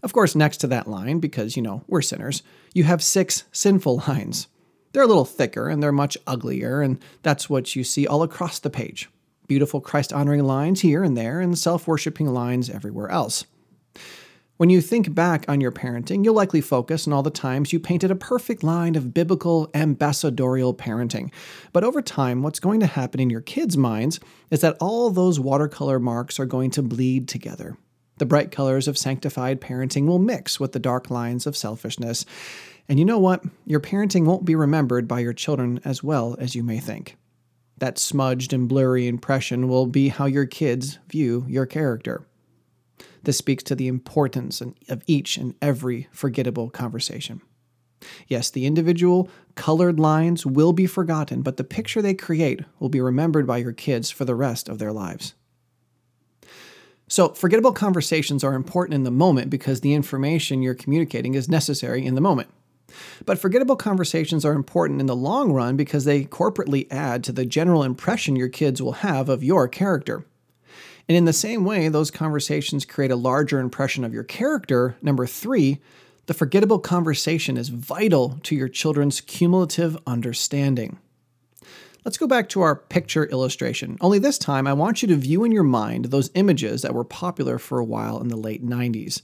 Of 0.03 0.13
course, 0.13 0.35
next 0.35 0.59
to 0.59 0.67
that 0.69 0.89
line, 0.89 1.19
because, 1.19 1.57
you 1.57 1.63
know, 1.63 1.85
we're 1.87 2.03
sinners, 2.03 2.43
you 2.73 2.85
have 2.85 3.03
six 3.03 3.45
sinful 3.53 4.05
lines. 4.09 4.49
They're 4.93 5.03
a 5.03 5.07
little 5.07 5.25
thicker 5.25 5.69
and 5.69 5.83
they're 5.83 5.93
much 5.93 6.19
uglier, 6.27 6.83
and 6.83 6.99
that's 7.23 7.49
what 7.49 7.77
you 7.77 7.85
see 7.85 8.07
all 8.07 8.23
across 8.23 8.59
the 8.59 8.71
page. 8.71 9.09
Beautiful 9.47 9.81
Christ 9.81 10.13
honoring 10.13 10.45
lines 10.45 10.81
here 10.81 11.03
and 11.03 11.17
there, 11.17 11.41
and 11.41 11.59
self 11.59 11.87
worshipping 11.87 12.29
lines 12.29 12.71
everywhere 12.71 13.09
else. 13.09 13.45
When 14.61 14.69
you 14.69 14.83
think 14.83 15.15
back 15.15 15.47
on 15.49 15.63
your 15.63 15.73
parenting, 15.73 16.23
you'll 16.23 16.35
likely 16.35 16.61
focus 16.61 17.07
on 17.07 17.15
all 17.15 17.23
the 17.23 17.31
times 17.31 17.73
you 17.73 17.81
painted 17.81 18.11
a 18.11 18.15
perfect 18.15 18.63
line 18.63 18.95
of 18.95 19.15
biblical 19.15 19.71
ambassadorial 19.73 20.75
parenting. 20.75 21.33
But 21.73 21.83
over 21.83 22.03
time, 22.03 22.43
what's 22.43 22.61
going 22.61 22.81
to 22.81 22.87
happen 22.87 23.21
in 23.21 23.31
your 23.31 23.41
kids' 23.41 23.79
minds 23.79 24.21
is 24.51 24.61
that 24.61 24.77
all 24.79 25.09
those 25.09 25.41
watercolor 25.41 25.99
marks 25.99 26.39
are 26.39 26.45
going 26.45 26.71
to 26.73 26.83
bleed 26.83 27.27
together. 27.27 27.79
The 28.19 28.27
bright 28.27 28.51
colors 28.51 28.87
of 28.87 28.99
sanctified 28.99 29.63
parenting 29.63 30.05
will 30.05 30.19
mix 30.19 30.61
with 30.61 30.73
the 30.73 30.79
dark 30.79 31.11
lines 31.11 31.47
of 31.47 31.57
selfishness. 31.57 32.27
And 32.87 32.99
you 32.99 33.07
know 33.07 33.19
what? 33.19 33.43
Your 33.65 33.81
parenting 33.81 34.27
won't 34.27 34.45
be 34.45 34.57
remembered 34.57 35.09
by 35.09 35.21
your 35.21 35.33
children 35.33 35.81
as 35.87 36.05
well 36.05 36.37
as 36.39 36.55
you 36.55 36.63
may 36.63 36.81
think. 36.81 37.17
That 37.79 37.99
smudged 37.99 38.53
and 38.53 38.69
blurry 38.69 39.09
impression 39.09 39.69
will 39.69 39.87
be 39.87 40.09
how 40.09 40.27
your 40.27 40.45
kids 40.45 40.99
view 41.09 41.47
your 41.49 41.65
character. 41.65 42.27
This 43.23 43.39
speaks 43.39 43.63
to 43.65 43.75
the 43.75 43.89
importance 43.89 44.61
of 44.61 45.03
each 45.07 45.37
and 45.37 45.55
every 45.61 46.09
forgettable 46.13 46.71
conversation. 46.71 47.43
Yes, 48.29 48.51
the 48.51 48.67
individual 48.67 49.29
colored 49.55 50.01
lines 50.01 50.47
will 50.47 50.73
be 50.73 50.87
forgotten, 50.87 51.43
but 51.43 51.57
the 51.57 51.65
picture 51.65 52.01
they 52.01 52.15
create 52.15 52.61
will 52.79 52.89
be 52.89 53.01
remembered 53.01 53.47
by 53.47 53.59
your 53.59 53.73
kids 53.73 54.11
for 54.11 54.25
the 54.25 54.35
rest 54.35 54.69
of 54.69 54.79
their 54.79 54.93
lives. 54.93 55.35
So, 57.09 57.31
forgettable 57.31 57.73
conversations 57.73 58.45
are 58.45 58.55
important 58.55 58.95
in 58.95 59.03
the 59.03 59.11
moment 59.11 59.51
because 59.51 59.81
the 59.81 59.95
information 59.95 60.63
you're 60.63 60.75
communicating 60.75 61.35
is 61.35 61.49
necessary 61.49 62.07
in 62.07 62.15
the 62.15 62.21
moment. 62.21 62.49
But 63.27 63.39
forgettable 63.39 63.77
conversations 63.77 64.45
are 64.45 64.53
important 64.53 65.01
in 65.01 65.07
the 65.07 65.17
long 65.17 65.53
run 65.53 65.77
because 65.77 66.05
they 66.05 66.25
corporately 66.25 66.87
add 66.91 67.25
to 67.25 67.33
the 67.33 67.45
general 67.45 67.83
impression 67.83 68.37
your 68.37 68.49
kids 68.49 68.81
will 68.81 68.93
have 68.93 69.29
of 69.29 69.45
your 69.45 69.69
character. 69.69 70.25
And 71.09 71.17
in 71.17 71.25
the 71.25 71.33
same 71.33 71.65
way, 71.65 71.89
those 71.89 72.11
conversations 72.11 72.85
create 72.85 73.11
a 73.11 73.17
larger 73.17 73.61
impression 73.61 74.05
of 74.05 74.15
your 74.15 74.25
character. 74.25 74.97
Number 75.03 75.27
three, 75.27 75.81
the 76.27 76.35
forgettable 76.35 76.79
conversation 76.79 77.57
is 77.57 77.69
vital 77.69 78.39
to 78.45 78.55
your 78.55 78.69
children's 78.69 79.21
cumulative 79.21 79.99
understanding. 80.07 80.99
Let's 82.05 82.17
go 82.17 82.27
back 82.27 82.49
to 82.51 82.63
our 82.63 82.77
picture 82.77 83.27
illustration. 83.27 83.99
Only 84.01 84.19
this 84.19 84.39
time, 84.39 84.67
I 84.67 84.73
want 84.73 85.03
you 85.03 85.09
to 85.09 85.17
view 85.17 85.45
in 85.45 85.53
your 85.53 85.65
mind 85.65 86.07
those 86.07 86.31
images 86.35 86.81
that 86.81 86.95
were 86.95 87.05
popular 87.05 87.59
for 87.59 87.79
a 87.79 87.85
while 87.85 88.21
in 88.21 88.29
the 88.29 88.37
late 88.37 88.65
90s. 88.65 89.21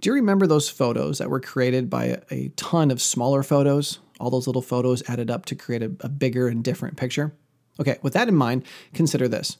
Do 0.00 0.10
you 0.10 0.14
remember 0.14 0.46
those 0.46 0.68
photos 0.68 1.18
that 1.18 1.30
were 1.30 1.40
created 1.40 1.88
by 1.88 2.20
a, 2.30 2.48
ton 2.56 2.90
of 2.90 3.00
smaller 3.00 3.42
photos? 3.42 4.00
All 4.20 4.30
those 4.30 4.46
little 4.46 4.60
photos 4.60 5.02
added 5.08 5.30
up 5.30 5.46
to 5.46 5.54
create 5.54 5.82
a, 5.82 5.92
a 6.00 6.08
bigger 6.08 6.48
and 6.48 6.62
different 6.62 6.98
picture? 6.98 7.34
Okay, 7.80 7.98
with 8.02 8.12
that 8.12 8.28
in 8.28 8.34
mind, 8.34 8.64
consider 8.92 9.26
this. 9.26 9.56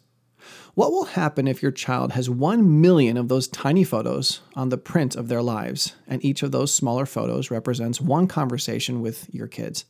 What 0.78 0.92
will 0.92 1.06
happen 1.06 1.48
if 1.48 1.60
your 1.60 1.72
child 1.72 2.12
has 2.12 2.30
1 2.30 2.80
million 2.80 3.16
of 3.16 3.26
those 3.26 3.48
tiny 3.48 3.82
photos 3.82 4.42
on 4.54 4.68
the 4.68 4.78
print 4.78 5.16
of 5.16 5.26
their 5.26 5.42
lives, 5.42 5.96
and 6.06 6.24
each 6.24 6.44
of 6.44 6.52
those 6.52 6.72
smaller 6.72 7.04
photos 7.04 7.50
represents 7.50 8.00
one 8.00 8.28
conversation 8.28 9.00
with 9.00 9.26
your 9.34 9.48
kids? 9.48 9.86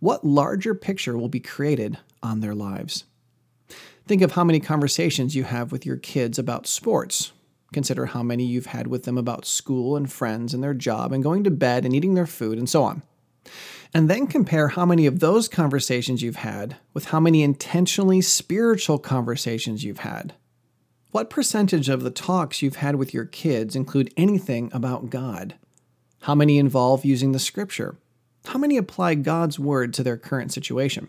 What 0.00 0.24
larger 0.24 0.74
picture 0.74 1.16
will 1.16 1.28
be 1.28 1.38
created 1.38 1.96
on 2.24 2.40
their 2.40 2.56
lives? 2.56 3.04
Think 4.04 4.20
of 4.22 4.32
how 4.32 4.42
many 4.42 4.58
conversations 4.58 5.36
you 5.36 5.44
have 5.44 5.70
with 5.70 5.86
your 5.86 5.96
kids 5.96 6.40
about 6.40 6.66
sports. 6.66 7.30
Consider 7.72 8.06
how 8.06 8.24
many 8.24 8.44
you've 8.44 8.66
had 8.66 8.88
with 8.88 9.04
them 9.04 9.16
about 9.16 9.46
school 9.46 9.94
and 9.94 10.10
friends 10.10 10.52
and 10.52 10.60
their 10.60 10.74
job 10.74 11.12
and 11.12 11.22
going 11.22 11.44
to 11.44 11.52
bed 11.52 11.84
and 11.84 11.94
eating 11.94 12.14
their 12.14 12.26
food 12.26 12.58
and 12.58 12.68
so 12.68 12.82
on. 12.82 13.04
And 13.92 14.08
then 14.08 14.26
compare 14.26 14.68
how 14.68 14.86
many 14.86 15.06
of 15.06 15.18
those 15.18 15.48
conversations 15.48 16.22
you've 16.22 16.36
had 16.36 16.76
with 16.94 17.06
how 17.06 17.18
many 17.18 17.42
intentionally 17.42 18.20
spiritual 18.20 18.98
conversations 18.98 19.82
you've 19.82 19.98
had. 20.00 20.34
What 21.10 21.28
percentage 21.28 21.88
of 21.88 22.02
the 22.02 22.10
talks 22.10 22.62
you've 22.62 22.76
had 22.76 22.94
with 22.94 23.12
your 23.12 23.24
kids 23.24 23.74
include 23.74 24.14
anything 24.16 24.70
about 24.72 25.10
God? 25.10 25.56
How 26.22 26.36
many 26.36 26.58
involve 26.58 27.04
using 27.04 27.32
the 27.32 27.40
scripture? 27.40 27.96
How 28.46 28.58
many 28.58 28.76
apply 28.76 29.16
God's 29.16 29.58
word 29.58 29.92
to 29.94 30.04
their 30.04 30.16
current 30.16 30.52
situation? 30.52 31.08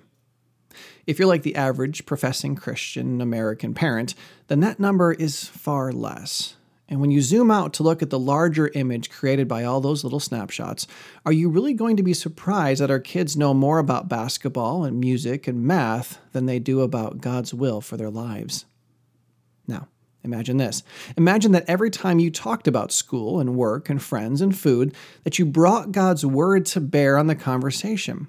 If 1.05 1.19
you're 1.19 1.27
like 1.27 1.43
the 1.43 1.55
average 1.55 2.05
professing 2.05 2.55
Christian 2.55 3.21
American 3.21 3.73
parent, 3.73 4.15
then 4.47 4.59
that 4.61 4.79
number 4.79 5.11
is 5.11 5.45
far 5.45 5.91
less. 5.91 6.55
And 6.91 6.99
when 6.99 7.09
you 7.09 7.21
zoom 7.21 7.49
out 7.49 7.71
to 7.73 7.83
look 7.83 8.01
at 8.01 8.09
the 8.09 8.19
larger 8.19 8.69
image 8.75 9.09
created 9.09 9.47
by 9.47 9.63
all 9.63 9.79
those 9.79 10.03
little 10.03 10.19
snapshots, 10.19 10.87
are 11.25 11.31
you 11.31 11.47
really 11.47 11.73
going 11.73 11.95
to 11.95 12.03
be 12.03 12.13
surprised 12.13 12.81
that 12.81 12.91
our 12.91 12.99
kids 12.99 13.37
know 13.37 13.53
more 13.53 13.79
about 13.79 14.09
basketball 14.09 14.83
and 14.83 14.99
music 14.99 15.47
and 15.47 15.63
math 15.63 16.19
than 16.33 16.47
they 16.47 16.59
do 16.59 16.81
about 16.81 17.21
God's 17.21 17.53
will 17.53 17.79
for 17.79 17.95
their 17.95 18.09
lives? 18.09 18.65
Now, 19.67 19.87
Imagine 20.23 20.57
this. 20.57 20.83
Imagine 21.17 21.51
that 21.53 21.67
every 21.67 21.89
time 21.89 22.19
you 22.19 22.29
talked 22.29 22.67
about 22.67 22.91
school 22.91 23.39
and 23.39 23.55
work 23.55 23.89
and 23.89 23.99
friends 23.99 24.39
and 24.39 24.55
food, 24.55 24.93
that 25.23 25.39
you 25.39 25.47
brought 25.47 25.91
God's 25.91 26.23
word 26.23 26.67
to 26.67 26.79
bear 26.79 27.17
on 27.17 27.25
the 27.25 27.33
conversation. 27.33 28.27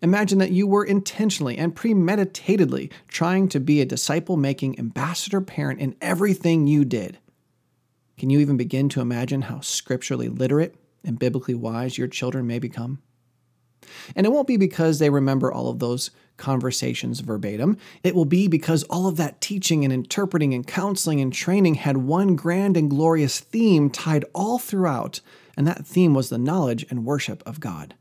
Imagine 0.00 0.38
that 0.38 0.52
you 0.52 0.66
were 0.66 0.86
intentionally 0.86 1.58
and 1.58 1.76
premeditatedly 1.76 2.90
trying 3.08 3.48
to 3.50 3.60
be 3.60 3.82
a 3.82 3.84
disciple 3.84 4.38
making 4.38 4.78
ambassador 4.78 5.42
parent 5.42 5.80
in 5.80 5.96
everything 6.00 6.66
you 6.66 6.82
did. 6.82 7.18
Can 8.16 8.30
you 8.30 8.38
even 8.38 8.56
begin 8.56 8.88
to 8.90 9.00
imagine 9.00 9.42
how 9.42 9.60
scripturally 9.60 10.28
literate 10.28 10.76
and 11.04 11.18
biblically 11.18 11.54
wise 11.54 11.98
your 11.98 12.08
children 12.08 12.46
may 12.46 12.58
become? 12.58 13.00
And 14.16 14.26
it 14.26 14.30
won't 14.30 14.46
be 14.46 14.56
because 14.56 14.98
they 14.98 15.10
remember 15.10 15.52
all 15.52 15.68
of 15.68 15.78
those 15.78 16.10
conversations 16.36 17.20
verbatim. 17.20 17.76
It 18.02 18.14
will 18.14 18.24
be 18.24 18.48
because 18.48 18.82
all 18.84 19.06
of 19.06 19.16
that 19.18 19.40
teaching 19.40 19.84
and 19.84 19.92
interpreting 19.92 20.54
and 20.54 20.66
counseling 20.66 21.20
and 21.20 21.32
training 21.32 21.74
had 21.74 21.98
one 21.98 22.34
grand 22.34 22.76
and 22.76 22.90
glorious 22.90 23.40
theme 23.40 23.90
tied 23.90 24.24
all 24.34 24.58
throughout, 24.58 25.20
and 25.56 25.66
that 25.66 25.86
theme 25.86 26.14
was 26.14 26.28
the 26.28 26.38
knowledge 26.38 26.86
and 26.90 27.04
worship 27.04 27.42
of 27.46 27.60
God. 27.60 27.94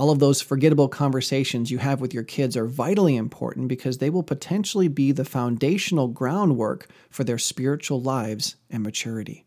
All 0.00 0.08
of 0.08 0.18
those 0.18 0.40
forgettable 0.40 0.88
conversations 0.88 1.70
you 1.70 1.76
have 1.76 2.00
with 2.00 2.14
your 2.14 2.22
kids 2.22 2.56
are 2.56 2.64
vitally 2.64 3.16
important 3.16 3.68
because 3.68 3.98
they 3.98 4.08
will 4.08 4.22
potentially 4.22 4.88
be 4.88 5.12
the 5.12 5.26
foundational 5.26 6.08
groundwork 6.08 6.88
for 7.10 7.22
their 7.22 7.36
spiritual 7.36 8.00
lives 8.00 8.56
and 8.70 8.82
maturity. 8.82 9.44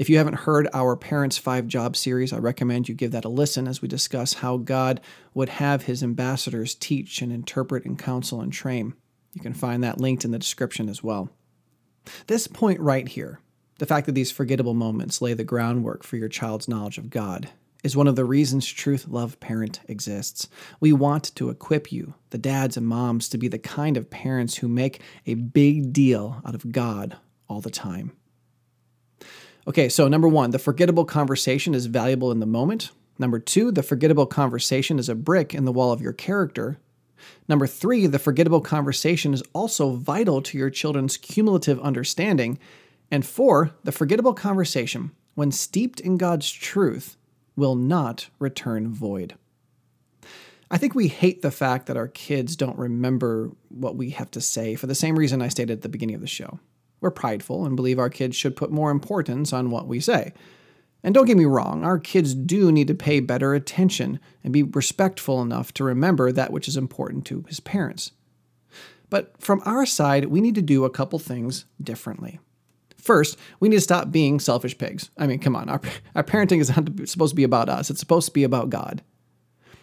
If 0.00 0.10
you 0.10 0.18
haven't 0.18 0.40
heard 0.40 0.68
our 0.74 0.96
Parents 0.96 1.38
Five 1.38 1.68
Job 1.68 1.94
series, 1.94 2.32
I 2.32 2.38
recommend 2.38 2.88
you 2.88 2.96
give 2.96 3.12
that 3.12 3.24
a 3.24 3.28
listen 3.28 3.68
as 3.68 3.80
we 3.80 3.86
discuss 3.86 4.32
how 4.32 4.56
God 4.56 5.00
would 5.32 5.48
have 5.48 5.84
his 5.84 6.02
ambassadors 6.02 6.74
teach 6.74 7.22
and 7.22 7.30
interpret 7.30 7.84
and 7.84 7.96
counsel 7.96 8.40
and 8.40 8.52
train. 8.52 8.94
You 9.32 9.40
can 9.40 9.54
find 9.54 9.84
that 9.84 10.00
linked 10.00 10.24
in 10.24 10.32
the 10.32 10.40
description 10.40 10.88
as 10.88 11.04
well. 11.04 11.30
This 12.26 12.48
point 12.48 12.80
right 12.80 13.06
here, 13.06 13.38
the 13.78 13.86
fact 13.86 14.06
that 14.06 14.16
these 14.16 14.32
forgettable 14.32 14.74
moments 14.74 15.22
lay 15.22 15.34
the 15.34 15.44
groundwork 15.44 16.02
for 16.02 16.16
your 16.16 16.28
child's 16.28 16.66
knowledge 16.66 16.98
of 16.98 17.10
God, 17.10 17.50
is 17.84 17.94
one 17.94 18.08
of 18.08 18.16
the 18.16 18.24
reasons 18.24 18.66
Truth 18.66 19.06
Love 19.08 19.38
Parent 19.38 19.80
exists. 19.86 20.48
We 20.80 20.92
want 20.92 21.34
to 21.36 21.50
equip 21.50 21.92
you, 21.92 22.14
the 22.30 22.38
dads 22.38 22.78
and 22.78 22.86
moms, 22.86 23.28
to 23.28 23.38
be 23.38 23.46
the 23.46 23.58
kind 23.58 23.96
of 23.98 24.10
parents 24.10 24.56
who 24.56 24.68
make 24.68 25.02
a 25.26 25.34
big 25.34 25.92
deal 25.92 26.40
out 26.46 26.54
of 26.54 26.72
God 26.72 27.18
all 27.46 27.60
the 27.60 27.70
time. 27.70 28.12
Okay, 29.68 29.90
so 29.90 30.08
number 30.08 30.28
one, 30.28 30.50
the 30.50 30.58
forgettable 30.58 31.04
conversation 31.04 31.74
is 31.74 31.86
valuable 31.86 32.32
in 32.32 32.40
the 32.40 32.46
moment. 32.46 32.90
Number 33.18 33.38
two, 33.38 33.70
the 33.70 33.82
forgettable 33.82 34.26
conversation 34.26 34.98
is 34.98 35.10
a 35.10 35.14
brick 35.14 35.54
in 35.54 35.66
the 35.66 35.72
wall 35.72 35.92
of 35.92 36.00
your 36.00 36.12
character. 36.12 36.78
Number 37.48 37.66
three, 37.66 38.06
the 38.06 38.18
forgettable 38.18 38.60
conversation 38.60 39.34
is 39.34 39.42
also 39.52 39.92
vital 39.92 40.40
to 40.42 40.58
your 40.58 40.70
children's 40.70 41.16
cumulative 41.16 41.80
understanding. 41.80 42.58
And 43.10 43.26
four, 43.26 43.72
the 43.84 43.92
forgettable 43.92 44.34
conversation, 44.34 45.12
when 45.34 45.52
steeped 45.52 46.00
in 46.00 46.16
God's 46.16 46.50
truth, 46.50 47.16
will 47.56 47.74
not 47.74 48.28
return 48.38 48.92
void. 48.92 49.34
I 50.70 50.78
think 50.78 50.94
we 50.94 51.08
hate 51.08 51.42
the 51.42 51.50
fact 51.50 51.86
that 51.86 51.96
our 51.96 52.08
kids 52.08 52.56
don't 52.56 52.78
remember 52.78 53.52
what 53.68 53.96
we 53.96 54.10
have 54.10 54.30
to 54.32 54.40
say 54.40 54.74
for 54.74 54.86
the 54.86 54.94
same 54.94 55.16
reason 55.16 55.42
I 55.42 55.48
stated 55.48 55.74
at 55.74 55.82
the 55.82 55.88
beginning 55.88 56.16
of 56.16 56.20
the 56.20 56.26
show. 56.26 56.58
We're 57.00 57.10
prideful 57.10 57.66
and 57.66 57.76
believe 57.76 57.98
our 57.98 58.10
kids 58.10 58.34
should 58.34 58.56
put 58.56 58.72
more 58.72 58.90
importance 58.90 59.52
on 59.52 59.70
what 59.70 59.86
we 59.86 60.00
say. 60.00 60.32
And 61.02 61.14
don't 61.14 61.26
get 61.26 61.36
me 61.36 61.44
wrong, 61.44 61.84
our 61.84 61.98
kids 61.98 62.34
do 62.34 62.72
need 62.72 62.88
to 62.88 62.94
pay 62.94 63.20
better 63.20 63.52
attention 63.52 64.18
and 64.42 64.54
be 64.54 64.62
respectful 64.62 65.42
enough 65.42 65.72
to 65.74 65.84
remember 65.84 66.32
that 66.32 66.50
which 66.50 66.66
is 66.66 66.78
important 66.78 67.26
to 67.26 67.44
his 67.46 67.60
parents. 67.60 68.12
But 69.10 69.34
from 69.38 69.62
our 69.66 69.84
side, 69.84 70.24
we 70.24 70.40
need 70.40 70.54
to 70.54 70.62
do 70.62 70.84
a 70.84 70.90
couple 70.90 71.18
things 71.18 71.66
differently. 71.80 72.40
First, 73.04 73.38
we 73.60 73.68
need 73.68 73.76
to 73.76 73.82
stop 73.82 74.10
being 74.10 74.40
selfish 74.40 74.78
pigs. 74.78 75.10
I 75.18 75.26
mean, 75.26 75.38
come 75.38 75.54
on, 75.54 75.68
our, 75.68 75.80
our 76.14 76.24
parenting 76.24 76.60
is 76.60 76.74
not 76.74 77.06
supposed 77.06 77.32
to 77.32 77.36
be 77.36 77.44
about 77.44 77.68
us, 77.68 77.90
it's 77.90 78.00
supposed 78.00 78.26
to 78.26 78.32
be 78.32 78.44
about 78.44 78.70
God. 78.70 79.02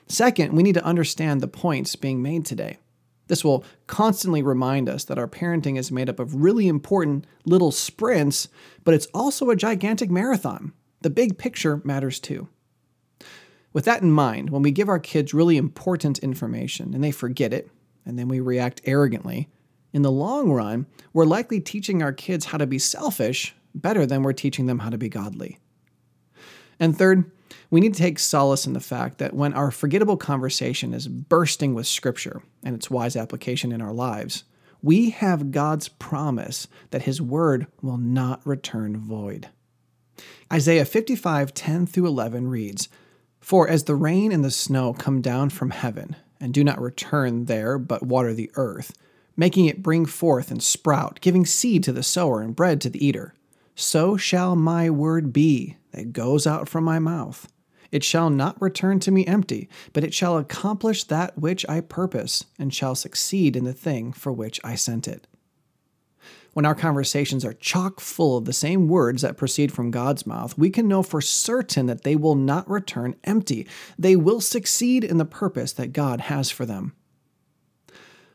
Second, 0.08 0.54
we 0.54 0.64
need 0.64 0.74
to 0.74 0.84
understand 0.84 1.40
the 1.40 1.48
points 1.48 1.96
being 1.96 2.24
made 2.24 2.46
today. 2.46 2.80
This 3.28 3.46
will 3.46 3.64
constantly 3.86 4.42
remind 4.42 4.90
us 4.90 5.06
that 5.06 5.20
our 5.20 5.28
parenting 5.28 5.78
is 5.78 5.92
made 5.92 6.10
up 6.10 6.20
of 6.20 6.34
really 6.36 6.68
important 6.68 7.28
little 7.46 7.72
sprints, 7.72 8.48
but 8.84 8.96
it's 8.96 9.08
also 9.14 9.52
a 9.52 9.56
gigantic 9.56 10.10
marathon. 10.10 10.74
The 11.02 11.12
big 11.12 11.38
picture 11.38 11.80
matters 11.84 12.20
too. 12.20 12.50
With 13.72 13.86
that 13.86 14.02
in 14.02 14.12
mind, 14.12 14.50
when 14.50 14.64
we 14.64 14.72
give 14.72 14.90
our 14.90 15.00
kids 15.00 15.34
really 15.34 15.58
important 15.58 16.20
information 16.20 16.94
and 16.96 17.04
they 17.04 17.12
forget 17.12 17.54
it, 17.54 17.70
and 18.04 18.18
then 18.18 18.28
we 18.28 18.40
react 18.40 18.82
arrogantly, 18.84 19.48
in 19.94 20.02
the 20.02 20.12
long 20.12 20.52
run, 20.52 20.86
we're 21.14 21.26
likely 21.26 21.60
teaching 21.60 22.02
our 22.02 22.14
kids 22.14 22.46
how 22.46 22.58
to 22.58 22.68
be 22.68 22.80
selfish 22.80 23.56
better 23.74 24.06
than 24.06 24.24
we're 24.24 24.34
teaching 24.34 24.66
them 24.66 24.80
how 24.80 24.90
to 24.90 24.98
be 24.98 25.10
godly. 25.10 25.58
And 26.80 26.98
third, 26.98 27.30
we 27.70 27.80
need 27.80 27.94
to 27.94 28.02
take 28.02 28.20
solace 28.20 28.66
in 28.66 28.74
the 28.74 28.80
fact 28.80 29.18
that 29.20 29.34
when 29.34 29.54
our 29.54 29.72
forgettable 29.72 30.18
conversation 30.18 30.94
is 30.94 31.08
bursting 31.08 31.74
with 31.74 31.88
Scripture 31.88 32.42
and 32.64 32.76
its 32.76 32.90
wise 32.90 33.16
application 33.16 33.72
in 33.72 33.82
our 33.82 33.94
lives, 33.94 34.44
we 34.82 35.12
have 35.12 35.52
God's 35.52 35.88
promise 35.88 36.68
that 36.90 37.04
His 37.04 37.22
word 37.22 37.68
will 37.82 37.98
not 37.98 38.46
return 38.46 38.98
void. 38.98 39.50
Isaiah 40.52 40.86
55 40.86 41.54
10 41.54 41.86
through 41.86 42.08
11 42.08 42.48
reads, 42.48 42.90
For 43.40 43.68
as 43.68 43.84
the 43.84 43.96
rain 43.96 44.32
and 44.32 44.44
the 44.44 44.52
snow 44.52 44.94
come 44.94 45.22
down 45.22 45.50
from 45.50 45.70
heaven, 45.70 46.16
and 46.40 46.54
do 46.54 46.64
not 46.64 46.82
return 46.82 47.46
there, 47.46 47.78
but 47.78 48.04
water 48.04 48.34
the 48.34 48.52
earth, 48.56 48.98
making 49.42 49.66
it 49.66 49.82
bring 49.82 50.06
forth 50.06 50.52
and 50.52 50.62
sprout, 50.62 51.20
giving 51.20 51.48
seed 51.48 51.84
to 51.84 51.92
the 51.92 52.04
sower 52.04 52.44
and 52.44 52.56
bread 52.56 52.80
to 52.80 52.92
the 52.92 53.04
eater. 53.04 53.34
So 53.74 54.16
shall 54.16 54.56
my 54.56 54.88
word 54.88 55.34
be 55.34 55.78
that 55.94 56.14
goes 56.14 56.46
out 56.46 56.70
from 56.70 56.84
my 56.84 57.00
mouth. 57.00 57.52
It 57.92 58.04
shall 58.04 58.30
not 58.30 58.62
return 58.62 59.00
to 59.00 59.10
me 59.10 59.26
empty, 59.26 59.68
but 59.94 60.04
it 60.04 60.14
shall 60.14 60.38
accomplish 60.38 61.06
that 61.06 61.40
which 61.40 61.68
I 61.68 61.82
purpose, 61.82 62.46
and 62.60 62.72
shall 62.72 62.94
succeed 62.94 63.56
in 63.56 63.64
the 63.64 63.74
thing 63.74 64.14
for 64.14 64.32
which 64.32 64.60
I 64.64 64.76
sent 64.76 65.08
it. 65.08 65.26
When 66.54 66.68
our 66.68 66.76
conversations 66.76 67.44
are 67.44 67.54
chock 67.54 68.00
full 68.00 68.38
of 68.38 68.46
the 68.46 68.54
same 68.54 68.88
words 68.88 69.24
that 69.24 69.38
proceed 69.38 69.72
from 69.72 69.90
God's 69.90 70.28
mouth, 70.28 70.56
we 70.56 70.70
can 70.70 70.88
know 70.88 71.02
for 71.02 71.20
certain 71.20 71.88
that 71.88 72.04
they 72.04 72.16
will 72.16 72.36
not 72.36 72.70
return 72.70 73.16
empty. 73.24 73.68
They 73.98 74.16
will 74.16 74.40
succeed 74.40 75.04
in 75.04 75.18
the 75.18 75.26
purpose 75.26 75.74
that 75.74 75.94
God 75.94 76.22
has 76.22 76.52
for 76.52 76.68
them. 76.68 76.94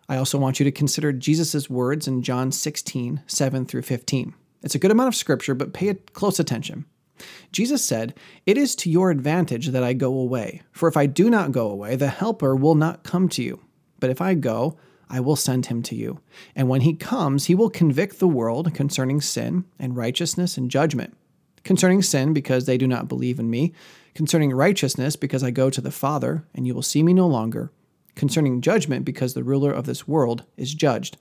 I 0.08 0.16
also 0.16 0.38
want 0.38 0.60
you 0.60 0.64
to 0.64 0.72
consider 0.72 1.12
Jesus' 1.12 1.68
words 1.68 2.06
in 2.06 2.22
John 2.22 2.52
16, 2.52 3.22
7 3.26 3.66
through 3.66 3.82
15. 3.82 4.34
It's 4.62 4.74
a 4.74 4.78
good 4.78 4.90
amount 4.90 5.08
of 5.08 5.14
scripture, 5.14 5.54
but 5.54 5.72
pay 5.72 5.94
close 5.94 6.38
attention. 6.38 6.86
Jesus 7.50 7.84
said, 7.84 8.14
It 8.44 8.58
is 8.58 8.76
to 8.76 8.90
your 8.90 9.10
advantage 9.10 9.68
that 9.68 9.82
I 9.82 9.92
go 9.92 10.12
away, 10.16 10.62
for 10.72 10.88
if 10.88 10.96
I 10.96 11.06
do 11.06 11.30
not 11.30 11.52
go 11.52 11.70
away, 11.70 11.96
the 11.96 12.08
Helper 12.08 12.54
will 12.54 12.74
not 12.74 13.04
come 13.04 13.28
to 13.30 13.42
you. 13.42 13.60
But 14.00 14.10
if 14.10 14.20
I 14.20 14.34
go, 14.34 14.76
I 15.08 15.20
will 15.20 15.36
send 15.36 15.66
him 15.66 15.82
to 15.84 15.94
you. 15.94 16.20
And 16.54 16.68
when 16.68 16.82
he 16.82 16.94
comes, 16.94 17.46
he 17.46 17.54
will 17.54 17.70
convict 17.70 18.18
the 18.18 18.28
world 18.28 18.74
concerning 18.74 19.20
sin 19.20 19.64
and 19.78 19.96
righteousness 19.96 20.56
and 20.56 20.70
judgment. 20.70 21.16
Concerning 21.64 22.02
sin, 22.02 22.32
because 22.32 22.66
they 22.66 22.78
do 22.78 22.86
not 22.86 23.08
believe 23.08 23.38
in 23.38 23.50
me. 23.50 23.72
Concerning 24.14 24.52
righteousness, 24.52 25.16
because 25.16 25.42
I 25.42 25.50
go 25.50 25.70
to 25.70 25.80
the 25.80 25.90
Father, 25.90 26.44
and 26.54 26.66
you 26.66 26.74
will 26.74 26.82
see 26.82 27.02
me 27.02 27.12
no 27.12 27.26
longer. 27.26 27.70
Concerning 28.16 28.60
judgment, 28.60 29.04
because 29.04 29.34
the 29.34 29.44
ruler 29.44 29.70
of 29.70 29.86
this 29.86 30.08
world 30.08 30.44
is 30.56 30.74
judged. 30.74 31.16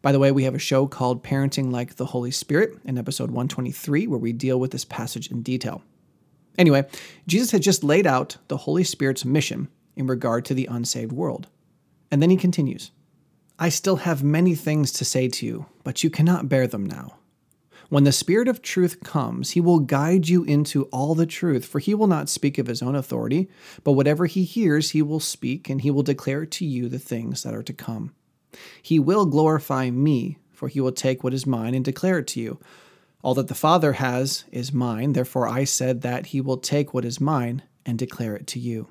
By 0.00 0.12
the 0.12 0.18
way, 0.18 0.32
we 0.32 0.44
have 0.44 0.54
a 0.54 0.58
show 0.58 0.86
called 0.86 1.22
Parenting 1.22 1.70
Like 1.70 1.96
the 1.96 2.06
Holy 2.06 2.30
Spirit 2.30 2.78
in 2.84 2.96
episode 2.96 3.30
123, 3.30 4.06
where 4.06 4.18
we 4.18 4.32
deal 4.32 4.58
with 4.58 4.70
this 4.70 4.84
passage 4.84 5.30
in 5.30 5.42
detail. 5.42 5.82
Anyway, 6.56 6.86
Jesus 7.26 7.50
had 7.50 7.62
just 7.62 7.84
laid 7.84 8.06
out 8.06 8.36
the 8.48 8.56
Holy 8.56 8.84
Spirit's 8.84 9.24
mission 9.24 9.68
in 9.96 10.06
regard 10.06 10.44
to 10.46 10.54
the 10.54 10.66
unsaved 10.66 11.12
world. 11.12 11.48
And 12.10 12.22
then 12.22 12.30
he 12.30 12.36
continues 12.36 12.92
I 13.58 13.68
still 13.68 13.96
have 13.96 14.22
many 14.22 14.54
things 14.54 14.92
to 14.92 15.04
say 15.04 15.28
to 15.28 15.46
you, 15.46 15.66
but 15.82 16.04
you 16.04 16.10
cannot 16.10 16.48
bear 16.48 16.66
them 16.66 16.84
now. 16.84 17.16
When 17.88 18.04
the 18.04 18.12
Spirit 18.12 18.48
of 18.48 18.62
truth 18.62 19.02
comes, 19.02 19.50
he 19.50 19.60
will 19.60 19.78
guide 19.78 20.28
you 20.28 20.42
into 20.44 20.84
all 20.86 21.14
the 21.14 21.26
truth, 21.26 21.64
for 21.64 21.78
he 21.78 21.94
will 21.94 22.06
not 22.06 22.28
speak 22.28 22.58
of 22.58 22.66
his 22.66 22.82
own 22.82 22.94
authority, 22.94 23.48
but 23.84 23.92
whatever 23.92 24.26
he 24.26 24.44
hears, 24.44 24.90
he 24.90 25.02
will 25.02 25.20
speak, 25.20 25.68
and 25.68 25.80
he 25.80 25.90
will 25.90 26.02
declare 26.02 26.46
to 26.46 26.64
you 26.64 26.88
the 26.88 26.98
things 26.98 27.42
that 27.42 27.54
are 27.54 27.62
to 27.62 27.72
come. 27.72 28.14
He 28.82 28.98
will 28.98 29.26
glorify 29.26 29.90
me, 29.90 30.38
for 30.52 30.68
he 30.68 30.80
will 30.80 30.92
take 30.92 31.22
what 31.22 31.34
is 31.34 31.46
mine 31.46 31.74
and 31.74 31.84
declare 31.84 32.18
it 32.18 32.26
to 32.28 32.40
you. 32.40 32.58
All 33.22 33.34
that 33.34 33.48
the 33.48 33.54
Father 33.54 33.94
has 33.94 34.44
is 34.50 34.72
mine, 34.72 35.12
therefore 35.12 35.48
I 35.48 35.64
said 35.64 36.02
that 36.02 36.26
he 36.26 36.40
will 36.40 36.58
take 36.58 36.94
what 36.94 37.04
is 37.04 37.20
mine 37.20 37.62
and 37.84 37.98
declare 37.98 38.36
it 38.36 38.46
to 38.48 38.58
you. 38.58 38.88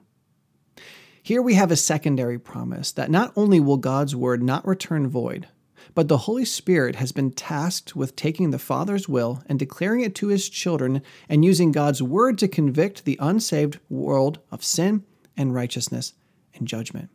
Here 1.22 1.42
we 1.42 1.56
have 1.56 1.72
a 1.72 1.76
secondary 1.76 2.38
promise 2.38 2.92
that 2.92 3.10
not 3.10 3.34
only 3.36 3.60
will 3.60 3.78
God's 3.78 4.16
word 4.16 4.44
not 4.44 4.68
return 4.68 5.08
void, 5.08 5.48
but 5.94 6.08
the 6.08 6.20
Holy 6.20 6.46
Spirit 6.46 6.96
has 6.96 7.12
been 7.12 7.32
tasked 7.32 7.96
with 7.96 8.16
taking 8.16 8.52
the 8.52 8.60
Father's 8.60 9.08
will 9.08 9.44
and 9.48 9.60
declaring 9.60 10.02
it 10.02 10.16
to 10.16 10.28
his 10.28 10.50
children 10.50 11.02
and 11.30 11.46
using 11.46 11.72
God's 11.72 12.02
word 12.02 12.38
to 12.40 12.48
convict 12.48 13.06
the 13.06 13.18
unsaved 13.22 13.80
world 13.90 14.40
of 14.52 14.64
sin 14.64 15.04
and 15.38 15.54
righteousness 15.54 16.14
and 16.56 16.68
judgment. 16.68 17.10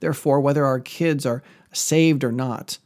Therefore, 0.00 0.40
whether 0.40 0.64
our 0.64 0.80
kids 0.80 1.26
are 1.26 1.42
saved 1.72 2.24
or 2.24 2.32
not, 2.32 2.78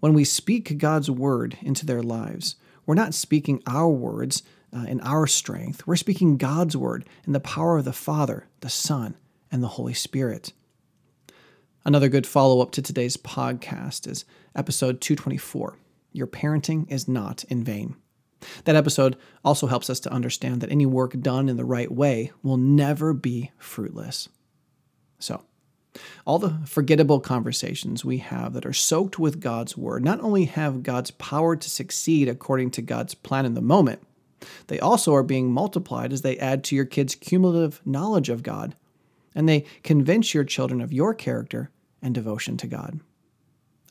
when 0.00 0.14
we 0.14 0.24
speak 0.24 0.78
God's 0.78 1.10
word 1.10 1.56
into 1.62 1.86
their 1.86 2.02
lives, 2.02 2.56
we're 2.84 2.94
not 2.94 3.14
speaking 3.14 3.62
our 3.66 3.88
words 3.88 4.42
uh, 4.74 4.84
in 4.88 5.00
our 5.02 5.26
strength. 5.26 5.86
We're 5.86 5.96
speaking 5.96 6.36
God's 6.36 6.76
word 6.76 7.04
in 7.26 7.32
the 7.32 7.40
power 7.40 7.78
of 7.78 7.84
the 7.84 7.92
Father, 7.92 8.48
the 8.60 8.70
Son, 8.70 9.16
and 9.50 9.62
the 9.62 9.68
Holy 9.68 9.94
Spirit. 9.94 10.52
Another 11.84 12.08
good 12.08 12.28
follow 12.28 12.60
up 12.60 12.70
to 12.72 12.82
today's 12.82 13.16
podcast 13.16 14.06
is 14.06 14.24
episode 14.54 15.00
224 15.00 15.78
Your 16.12 16.28
Parenting 16.28 16.88
is 16.88 17.08
Not 17.08 17.42
in 17.48 17.64
Vain. 17.64 17.96
That 18.64 18.76
episode 18.76 19.16
also 19.44 19.66
helps 19.66 19.90
us 19.90 19.98
to 20.00 20.12
understand 20.12 20.60
that 20.60 20.70
any 20.70 20.86
work 20.86 21.18
done 21.20 21.48
in 21.48 21.56
the 21.56 21.64
right 21.64 21.90
way 21.90 22.30
will 22.40 22.56
never 22.56 23.12
be 23.12 23.50
fruitless. 23.58 24.28
So, 25.18 25.42
all 26.24 26.38
the 26.38 26.60
forgettable 26.66 27.18
conversations 27.18 28.04
we 28.04 28.18
have 28.18 28.52
that 28.52 28.66
are 28.66 28.72
soaked 28.72 29.18
with 29.18 29.40
God's 29.40 29.76
word 29.76 30.04
not 30.04 30.20
only 30.20 30.44
have 30.44 30.84
God's 30.84 31.10
power 31.10 31.56
to 31.56 31.68
succeed 31.68 32.28
according 32.28 32.70
to 32.72 32.82
God's 32.82 33.14
plan 33.14 33.44
in 33.44 33.54
the 33.54 33.60
moment, 33.60 34.00
they 34.68 34.78
also 34.78 35.12
are 35.14 35.24
being 35.24 35.50
multiplied 35.50 36.12
as 36.12 36.22
they 36.22 36.38
add 36.38 36.62
to 36.64 36.76
your 36.76 36.84
kids' 36.84 37.16
cumulative 37.16 37.80
knowledge 37.84 38.28
of 38.28 38.44
God 38.44 38.76
and 39.34 39.48
they 39.48 39.64
convince 39.82 40.34
your 40.34 40.44
children 40.44 40.80
of 40.80 40.92
your 40.92 41.14
character 41.14 41.70
and 42.00 42.14
devotion 42.14 42.56
to 42.58 42.66
God. 42.66 43.00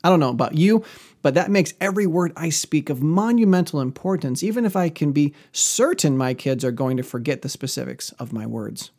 I 0.04 0.08
don't 0.08 0.20
know 0.20 0.30
about 0.30 0.56
you, 0.56 0.84
but 1.22 1.34
that 1.34 1.50
makes 1.50 1.74
every 1.80 2.06
word 2.06 2.32
I 2.36 2.48
speak 2.48 2.90
of 2.90 3.02
monumental 3.02 3.80
importance, 3.80 4.42
even 4.42 4.64
if 4.64 4.74
I 4.74 4.88
can 4.88 5.12
be 5.12 5.32
certain 5.52 6.16
my 6.16 6.34
kids 6.34 6.64
are 6.64 6.72
going 6.72 6.96
to 6.96 7.04
forget 7.04 7.42
the 7.42 7.48
specifics 7.48 8.10
of 8.12 8.32
my 8.32 8.46
words. 8.46 8.90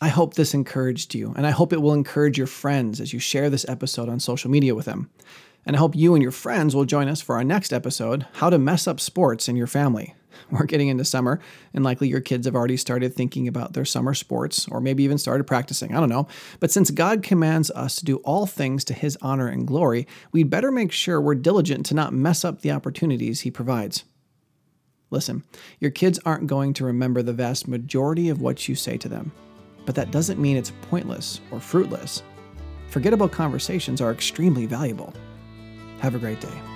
I 0.00 0.08
hope 0.08 0.34
this 0.34 0.52
encouraged 0.52 1.14
you, 1.14 1.32
and 1.36 1.46
I 1.46 1.50
hope 1.50 1.72
it 1.72 1.80
will 1.80 1.94
encourage 1.94 2.36
your 2.36 2.48
friends 2.48 3.00
as 3.00 3.12
you 3.12 3.18
share 3.18 3.48
this 3.48 3.66
episode 3.68 4.08
on 4.08 4.20
social 4.20 4.50
media 4.50 4.74
with 4.74 4.84
them. 4.84 5.10
And 5.64 5.74
I 5.74 5.78
hope 5.78 5.96
you 5.96 6.14
and 6.14 6.22
your 6.22 6.32
friends 6.32 6.76
will 6.76 6.84
join 6.84 7.08
us 7.08 7.20
for 7.20 7.36
our 7.36 7.44
next 7.44 7.72
episode 7.72 8.26
How 8.34 8.50
to 8.50 8.58
Mess 8.58 8.86
Up 8.86 9.00
Sports 9.00 9.48
in 9.48 9.56
Your 9.56 9.66
Family. 9.66 10.14
We're 10.50 10.66
getting 10.66 10.88
into 10.88 11.04
summer, 11.04 11.40
and 11.74 11.84
likely 11.84 12.08
your 12.08 12.20
kids 12.20 12.46
have 12.46 12.54
already 12.54 12.76
started 12.76 13.14
thinking 13.14 13.48
about 13.48 13.72
their 13.72 13.84
summer 13.84 14.14
sports, 14.14 14.66
or 14.68 14.80
maybe 14.80 15.02
even 15.04 15.18
started 15.18 15.44
practicing. 15.44 15.94
I 15.94 16.00
don't 16.00 16.08
know. 16.08 16.28
But 16.60 16.70
since 16.70 16.90
God 16.90 17.22
commands 17.22 17.70
us 17.72 17.96
to 17.96 18.04
do 18.04 18.16
all 18.18 18.46
things 18.46 18.84
to 18.84 18.94
His 18.94 19.18
honor 19.22 19.48
and 19.48 19.66
glory, 19.66 20.06
we'd 20.32 20.50
better 20.50 20.70
make 20.70 20.92
sure 20.92 21.20
we're 21.20 21.34
diligent 21.34 21.86
to 21.86 21.94
not 21.94 22.12
mess 22.12 22.44
up 22.44 22.60
the 22.60 22.70
opportunities 22.70 23.42
He 23.42 23.50
provides. 23.50 24.04
Listen, 25.10 25.44
your 25.78 25.90
kids 25.90 26.18
aren't 26.24 26.48
going 26.48 26.72
to 26.74 26.84
remember 26.84 27.22
the 27.22 27.32
vast 27.32 27.68
majority 27.68 28.28
of 28.28 28.40
what 28.40 28.68
you 28.68 28.74
say 28.74 28.96
to 28.98 29.08
them 29.08 29.32
but 29.86 29.94
that 29.94 30.10
doesn't 30.10 30.38
mean 30.38 30.56
it's 30.58 30.72
pointless 30.82 31.40
or 31.50 31.60
fruitless. 31.60 32.22
Forgettable 32.88 33.28
conversations 33.28 34.00
are 34.00 34.12
extremely 34.12 34.66
valuable. 34.66 35.14
Have 36.00 36.14
a 36.14 36.18
great 36.18 36.40
day. 36.40 36.75